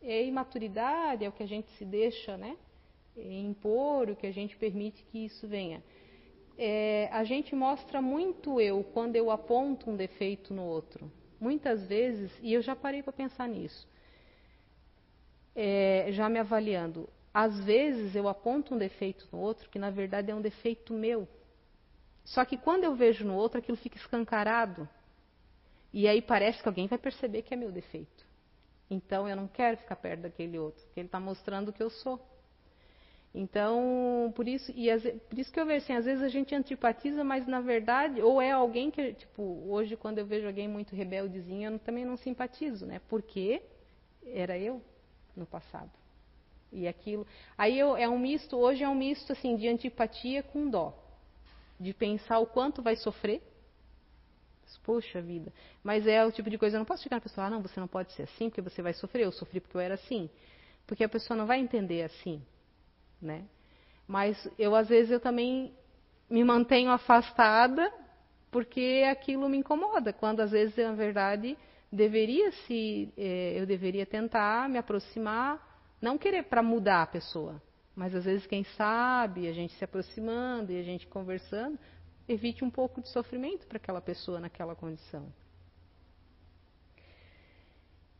é 0.02 0.24
imaturidade, 0.24 1.24
é 1.24 1.28
o 1.28 1.32
que 1.32 1.42
a 1.42 1.48
gente 1.48 1.70
se 1.72 1.84
deixa, 1.84 2.36
né? 2.36 2.56
impor, 3.16 4.10
o 4.10 4.16
que 4.16 4.26
a 4.26 4.32
gente 4.32 4.56
permite 4.56 5.02
que 5.04 5.24
isso 5.26 5.46
venha. 5.46 5.82
É, 6.56 7.08
a 7.12 7.24
gente 7.24 7.54
mostra 7.54 8.00
muito 8.00 8.60
eu 8.60 8.84
quando 8.92 9.16
eu 9.16 9.30
aponto 9.30 9.90
um 9.90 9.96
defeito 9.96 10.54
no 10.54 10.64
outro. 10.64 11.10
Muitas 11.40 11.86
vezes, 11.86 12.30
e 12.40 12.52
eu 12.52 12.62
já 12.62 12.76
parei 12.76 13.02
para 13.02 13.12
pensar 13.12 13.48
nisso, 13.48 13.88
é, 15.54 16.06
já 16.10 16.28
me 16.28 16.38
avaliando, 16.38 17.08
às 17.34 17.58
vezes 17.64 18.14
eu 18.14 18.28
aponto 18.28 18.74
um 18.74 18.78
defeito 18.78 19.26
no 19.32 19.38
outro 19.38 19.68
que 19.68 19.78
na 19.78 19.90
verdade 19.90 20.30
é 20.30 20.34
um 20.34 20.40
defeito 20.40 20.92
meu. 20.92 21.26
Só 22.24 22.44
que 22.44 22.56
quando 22.56 22.84
eu 22.84 22.94
vejo 22.94 23.26
no 23.26 23.34
outro, 23.34 23.58
aquilo 23.58 23.76
fica 23.76 23.96
escancarado. 23.96 24.88
E 25.92 26.08
aí 26.08 26.22
parece 26.22 26.62
que 26.62 26.68
alguém 26.68 26.86
vai 26.86 26.98
perceber 26.98 27.42
que 27.42 27.52
é 27.52 27.56
meu 27.56 27.70
defeito. 27.70 28.26
Então 28.90 29.28
eu 29.28 29.36
não 29.36 29.46
quero 29.46 29.76
ficar 29.76 29.96
perto 29.96 30.22
daquele 30.22 30.58
outro, 30.58 30.82
porque 30.84 31.00
ele 31.00 31.08
está 31.08 31.20
mostrando 31.20 31.68
o 31.68 31.72
que 31.72 31.82
eu 31.82 31.90
sou. 31.90 32.20
Então, 33.34 34.30
por 34.36 34.46
isso, 34.46 34.70
e 34.76 34.90
as, 34.90 35.02
por 35.02 35.38
isso 35.38 35.50
que 35.50 35.58
eu 35.58 35.64
vejo 35.64 35.84
assim, 35.84 35.94
às 35.94 36.04
vezes 36.04 36.22
a 36.22 36.28
gente 36.28 36.54
antipatiza, 36.54 37.24
mas 37.24 37.46
na 37.46 37.60
verdade, 37.60 38.20
ou 38.20 38.42
é 38.42 38.50
alguém 38.50 38.90
que, 38.90 39.14
tipo, 39.14 39.42
hoje 39.68 39.96
quando 39.96 40.18
eu 40.18 40.26
vejo 40.26 40.46
alguém 40.46 40.68
muito 40.68 40.94
rebeldezinho, 40.94 41.72
eu 41.72 41.78
também 41.78 42.04
não 42.04 42.16
simpatizo, 42.18 42.84
né? 42.84 43.00
Porque 43.08 43.62
era 44.26 44.58
eu 44.58 44.82
no 45.34 45.46
passado. 45.46 45.90
E 46.70 46.86
aquilo. 46.86 47.26
Aí 47.56 47.78
eu, 47.78 47.96
é 47.96 48.08
um 48.08 48.18
misto, 48.18 48.56
hoje 48.56 48.82
é 48.82 48.88
um 48.88 48.94
misto 48.94 49.32
assim 49.32 49.56
de 49.56 49.68
antipatia 49.68 50.42
com 50.42 50.68
dó. 50.68 50.98
De 51.80 51.92
pensar 51.94 52.38
o 52.38 52.46
quanto 52.46 52.82
vai 52.82 52.96
sofrer. 52.96 53.42
Poxa 54.78 55.20
vida. 55.20 55.52
Mas 55.82 56.06
é 56.06 56.24
o 56.24 56.32
tipo 56.32 56.48
de 56.50 56.58
coisa, 56.58 56.76
eu 56.76 56.80
não 56.80 56.86
posso 56.86 57.02
chegar 57.02 57.16
na 57.16 57.20
pessoa, 57.20 57.46
ah, 57.46 57.50
não, 57.50 57.62
você 57.62 57.78
não 57.78 57.88
pode 57.88 58.12
ser 58.12 58.22
assim, 58.22 58.48
porque 58.48 58.62
você 58.62 58.82
vai 58.82 58.92
sofrer. 58.92 59.24
Eu 59.24 59.32
sofri 59.32 59.60
porque 59.60 59.76
eu 59.76 59.80
era 59.80 59.94
assim. 59.94 60.28
Porque 60.86 61.04
a 61.04 61.08
pessoa 61.08 61.36
não 61.36 61.46
vai 61.46 61.60
entender 61.60 62.02
assim 62.02 62.42
né? 63.22 63.44
Mas 64.06 64.50
eu 64.58 64.74
às 64.74 64.88
vezes 64.88 65.12
eu 65.12 65.20
também 65.20 65.72
me 66.28 66.42
mantenho 66.42 66.90
afastada 66.90 67.90
porque 68.50 69.04
aquilo 69.10 69.48
me 69.48 69.56
incomoda, 69.56 70.12
quando 70.12 70.40
às 70.40 70.50
vezes 70.50 70.76
na 70.76 70.92
verdade 70.92 71.56
deveria 71.90 72.50
se 72.66 73.12
eh, 73.16 73.54
eu 73.56 73.64
deveria 73.64 74.04
tentar 74.04 74.68
me 74.68 74.76
aproximar, 74.76 75.80
não 76.00 76.18
querer 76.18 76.44
para 76.44 76.62
mudar 76.62 77.02
a 77.02 77.06
pessoa, 77.06 77.62
mas 77.94 78.14
às 78.14 78.24
vezes 78.24 78.46
quem 78.46 78.64
sabe 78.76 79.48
a 79.48 79.52
gente 79.52 79.72
se 79.74 79.84
aproximando 79.84 80.72
e 80.72 80.78
a 80.78 80.82
gente 80.82 81.06
conversando 81.06 81.78
evite 82.32 82.64
um 82.64 82.70
pouco 82.70 83.00
de 83.00 83.08
sofrimento 83.08 83.66
para 83.66 83.76
aquela 83.76 84.00
pessoa 84.00 84.40
naquela 84.40 84.74
condição. 84.74 85.32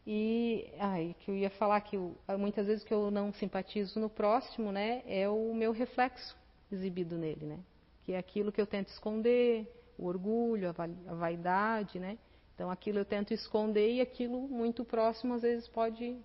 E 0.06 0.72
ai, 0.78 1.14
que 1.20 1.30
eu 1.30 1.36
ia 1.36 1.50
falar 1.50 1.80
que 1.80 1.96
eu, 1.96 2.16
muitas 2.38 2.66
vezes 2.66 2.82
que 2.82 2.92
eu 2.92 3.10
não 3.10 3.32
simpatizo 3.32 4.00
no 4.00 4.10
próximo, 4.10 4.72
né, 4.72 5.02
é 5.06 5.28
o 5.28 5.54
meu 5.54 5.70
reflexo 5.70 6.36
exibido 6.70 7.16
nele, 7.16 7.46
né? 7.46 7.58
Que 8.04 8.14
é 8.14 8.18
aquilo 8.18 8.50
que 8.50 8.60
eu 8.60 8.66
tento 8.66 8.88
esconder, 8.88 9.70
o 9.96 10.06
orgulho, 10.06 10.68
a 10.70 11.14
vaidade, 11.14 12.00
né? 12.00 12.18
Então 12.54 12.70
aquilo 12.70 12.98
eu 12.98 13.04
tento 13.04 13.32
esconder 13.32 13.92
e 13.92 14.00
aquilo 14.00 14.48
muito 14.48 14.84
próximo 14.84 15.34
às 15.34 15.42
vezes 15.42 15.68
pode 15.68 16.18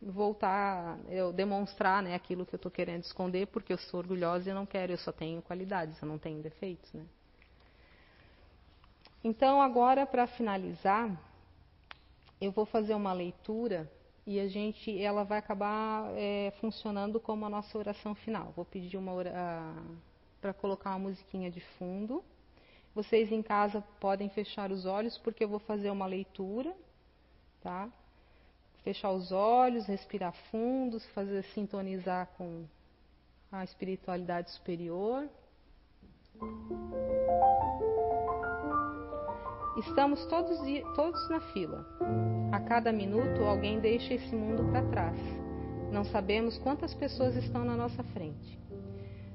voltar, 0.00 0.98
eu 1.08 1.32
demonstrar, 1.32 2.02
né, 2.02 2.14
aquilo 2.14 2.46
que 2.46 2.54
eu 2.54 2.58
estou 2.58 2.70
querendo 2.70 3.04
esconder, 3.04 3.46
porque 3.48 3.72
eu 3.72 3.78
sou 3.78 4.00
orgulhosa 4.00 4.48
e 4.48 4.50
eu 4.50 4.54
não 4.54 4.66
quero, 4.66 4.92
eu 4.92 4.98
só 4.98 5.12
tenho 5.12 5.42
qualidades, 5.42 6.00
eu 6.00 6.08
não 6.08 6.18
tenho 6.18 6.42
defeitos, 6.42 6.90
né? 6.92 7.04
Então 9.22 9.60
agora 9.60 10.06
para 10.06 10.26
finalizar, 10.26 11.10
eu 12.40 12.50
vou 12.50 12.64
fazer 12.64 12.94
uma 12.94 13.12
leitura 13.12 13.90
e 14.26 14.40
a 14.40 14.48
gente, 14.48 14.98
ela 15.02 15.24
vai 15.24 15.38
acabar 15.38 16.10
é, 16.16 16.52
funcionando 16.60 17.20
como 17.20 17.44
a 17.44 17.50
nossa 17.50 17.76
oração 17.76 18.14
final. 18.14 18.52
Vou 18.56 18.64
pedir 18.64 18.96
uma 18.96 19.12
para 20.40 20.54
colocar 20.54 20.90
uma 20.90 21.10
musiquinha 21.10 21.50
de 21.50 21.60
fundo. 21.78 22.24
Vocês 22.94 23.30
em 23.30 23.42
casa 23.42 23.82
podem 24.00 24.28
fechar 24.30 24.70
os 24.70 24.86
olhos 24.86 25.18
porque 25.18 25.44
eu 25.44 25.48
vou 25.48 25.58
fazer 25.58 25.90
uma 25.90 26.06
leitura, 26.06 26.74
tá? 27.60 27.90
Fechar 28.82 29.12
os 29.12 29.30
olhos, 29.30 29.86
respirar 29.86 30.32
fundo, 30.50 30.98
fazer 31.14 31.42
sintonizar 31.54 32.28
com 32.38 32.64
a 33.52 33.62
espiritualidade 33.62 34.50
superior. 34.50 35.28
Estamos 39.76 40.24
todos, 40.26 40.58
todos 40.94 41.28
na 41.30 41.40
fila. 41.52 41.86
A 42.52 42.60
cada 42.60 42.92
minuto 42.92 43.42
alguém 43.44 43.80
deixa 43.80 44.14
esse 44.14 44.34
mundo 44.34 44.64
para 44.70 44.86
trás. 44.88 45.18
Não 45.92 46.04
sabemos 46.04 46.58
quantas 46.58 46.94
pessoas 46.94 47.36
estão 47.36 47.64
na 47.64 47.76
nossa 47.76 48.02
frente. 48.04 48.58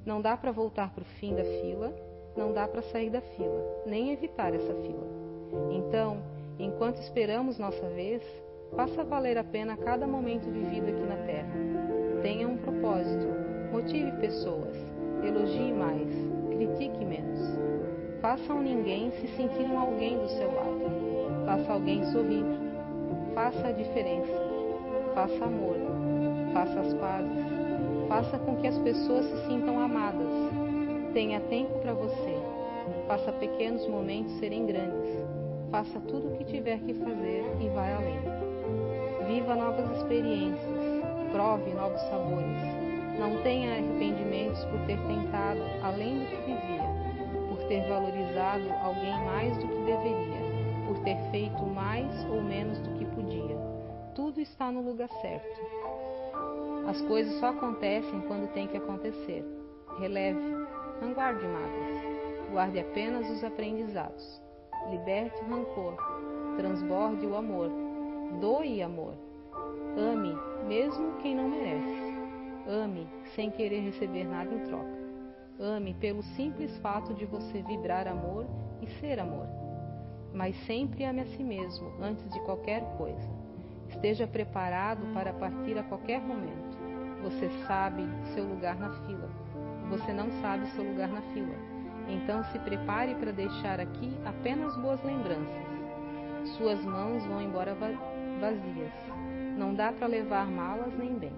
Não 0.05 0.21
dá 0.21 0.37
para 0.37 0.51
voltar 0.51 0.93
para 0.93 1.03
o 1.03 1.19
fim 1.19 1.35
da 1.35 1.43
fila, 1.43 1.93
não 2.35 2.53
dá 2.53 2.67
para 2.67 2.81
sair 2.83 3.09
da 3.09 3.21
fila, 3.21 3.83
nem 3.85 4.11
evitar 4.11 4.53
essa 4.53 4.73
fila. 4.73 5.07
Então, 5.71 6.21
enquanto 6.59 6.97
esperamos 6.97 7.57
nossa 7.57 7.89
vez, 7.89 8.21
faça 8.75 9.03
valer 9.03 9.37
a 9.37 9.43
pena 9.43 9.77
cada 9.77 10.05
momento 10.05 10.49
vivido 10.51 10.89
aqui 10.89 11.03
na 11.03 11.15
Terra. 11.25 11.53
Tenha 12.21 12.47
um 12.47 12.57
propósito, 12.57 13.25
motive 13.71 14.11
pessoas, 14.19 14.75
elogie 15.23 15.71
mais, 15.71 16.09
critique 16.49 17.05
menos. 17.05 17.39
Faça 18.21 18.53
um 18.53 18.61
ninguém 18.61 19.11
se 19.11 19.27
sentir 19.29 19.63
um 19.63 19.79
alguém 19.79 20.17
do 20.17 20.27
seu 20.29 20.53
lado. 20.53 21.45
Faça 21.45 21.73
alguém 21.73 22.03
sorrir. 22.11 22.45
Faça 23.33 23.67
a 23.67 23.71
diferença. 23.71 24.33
Faça 25.13 25.45
amor. 25.45 25.77
Faça 26.53 26.79
as 26.79 26.93
pazes. 26.95 27.45
Faça 28.07 28.39
com 28.39 28.55
que 28.57 28.67
as 28.67 28.77
pessoas 28.79 29.25
se 29.25 29.47
sintam 29.47 29.79
amadas. 29.79 30.27
Tenha 31.13 31.39
tempo 31.41 31.77
para 31.79 31.93
você. 31.93 32.35
Faça 33.07 33.31
pequenos 33.33 33.87
momentos 33.87 34.33
serem 34.39 34.65
grandes. 34.65 35.09
Faça 35.69 35.99
tudo 36.01 36.29
o 36.29 36.37
que 36.37 36.45
tiver 36.45 36.79
que 36.79 36.93
fazer 36.93 37.45
e 37.61 37.69
vai 37.69 37.93
além. 37.93 38.34
Viva 39.27 39.55
novas 39.55 39.97
experiências. 39.97 40.61
Prove 41.31 41.73
novos 41.73 42.01
sabores. 42.09 43.19
Não 43.19 43.41
tenha 43.43 43.73
arrependimentos 43.73 44.63
por 44.65 44.79
ter 44.85 44.97
tentado 45.07 45.61
além 45.83 46.19
do 46.19 46.25
que 46.25 46.35
vivia 46.37 47.05
ter 47.67 47.87
valorizado 47.87 48.71
alguém 48.83 49.25
mais 49.25 49.57
do 49.57 49.67
que 49.67 49.81
deveria, 49.83 50.85
por 50.87 50.99
ter 50.99 51.17
feito 51.31 51.65
mais 51.65 52.23
ou 52.29 52.41
menos 52.41 52.79
do 52.79 52.91
que 52.91 53.05
podia. 53.05 53.57
Tudo 54.13 54.39
está 54.39 54.71
no 54.71 54.81
lugar 54.81 55.09
certo. 55.21 55.61
As 56.87 57.01
coisas 57.01 57.39
só 57.39 57.47
acontecem 57.47 58.21
quando 58.27 58.51
tem 58.53 58.67
que 58.67 58.77
acontecer. 58.77 59.43
Releve, 59.99 60.39
não 61.01 61.13
guarde 61.13 61.45
mágoas, 61.45 62.51
guarde 62.51 62.79
apenas 62.79 63.29
os 63.29 63.43
aprendizados. 63.43 64.41
Liberte 64.89 65.41
o 65.43 65.49
rancor, 65.49 65.95
transborde 66.57 67.25
o 67.25 67.35
amor, 67.35 67.71
doe 68.39 68.81
amor. 68.81 69.13
Ame, 69.97 70.37
mesmo 70.67 71.13
quem 71.21 71.35
não 71.35 71.47
merece. 71.49 72.15
Ame, 72.67 73.07
sem 73.35 73.49
querer 73.51 73.79
receber 73.81 74.25
nada 74.25 74.53
em 74.53 74.59
troca. 74.65 75.05
Ame 75.59 75.93
pelo 75.93 76.21
simples 76.21 76.77
fato 76.79 77.13
de 77.13 77.25
você 77.25 77.61
vibrar 77.61 78.07
amor 78.07 78.45
e 78.81 78.87
ser 78.99 79.19
amor. 79.19 79.47
Mas 80.33 80.55
sempre 80.65 81.05
ame 81.05 81.21
a 81.21 81.25
si 81.25 81.43
mesmo 81.43 81.91
antes 82.01 82.27
de 82.33 82.39
qualquer 82.41 82.83
coisa. 82.97 83.29
Esteja 83.89 84.27
preparado 84.27 85.05
para 85.13 85.31
partir 85.31 85.77
a 85.77 85.83
qualquer 85.83 86.19
momento. 86.19 86.77
Você 87.23 87.49
sabe 87.65 88.03
seu 88.33 88.43
lugar 88.43 88.77
na 88.77 88.89
fila. 89.05 89.29
Você 89.89 90.11
não 90.11 90.29
sabe 90.41 90.67
seu 90.71 90.83
lugar 90.83 91.07
na 91.07 91.21
fila. 91.33 91.55
Então 92.07 92.43
se 92.45 92.59
prepare 92.59 93.15
para 93.15 93.31
deixar 93.31 93.79
aqui 93.79 94.11
apenas 94.25 94.75
boas 94.77 95.01
lembranças. 95.03 95.65
Suas 96.57 96.83
mãos 96.83 97.25
vão 97.25 97.41
embora 97.41 97.73
vazias. 98.39 98.93
Não 99.57 99.73
dá 99.73 99.91
para 99.91 100.07
levar 100.07 100.47
malas 100.47 100.93
nem 100.97 101.13
bens. 101.13 101.33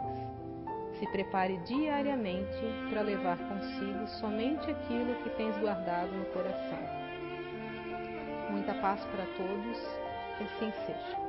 Se 0.99 1.05
prepare 1.11 1.57
diariamente 1.57 2.57
para 2.89 3.01
levar 3.01 3.37
consigo 3.37 4.07
somente 4.19 4.71
aquilo 4.71 5.15
que 5.23 5.29
tens 5.31 5.55
guardado 5.57 6.11
no 6.11 6.25
coração. 6.25 6.79
Muita 8.49 8.73
paz 8.75 9.03
para 9.05 9.25
todos, 9.37 9.77
que 10.37 10.43
assim 10.43 10.71
seja. 10.85 11.26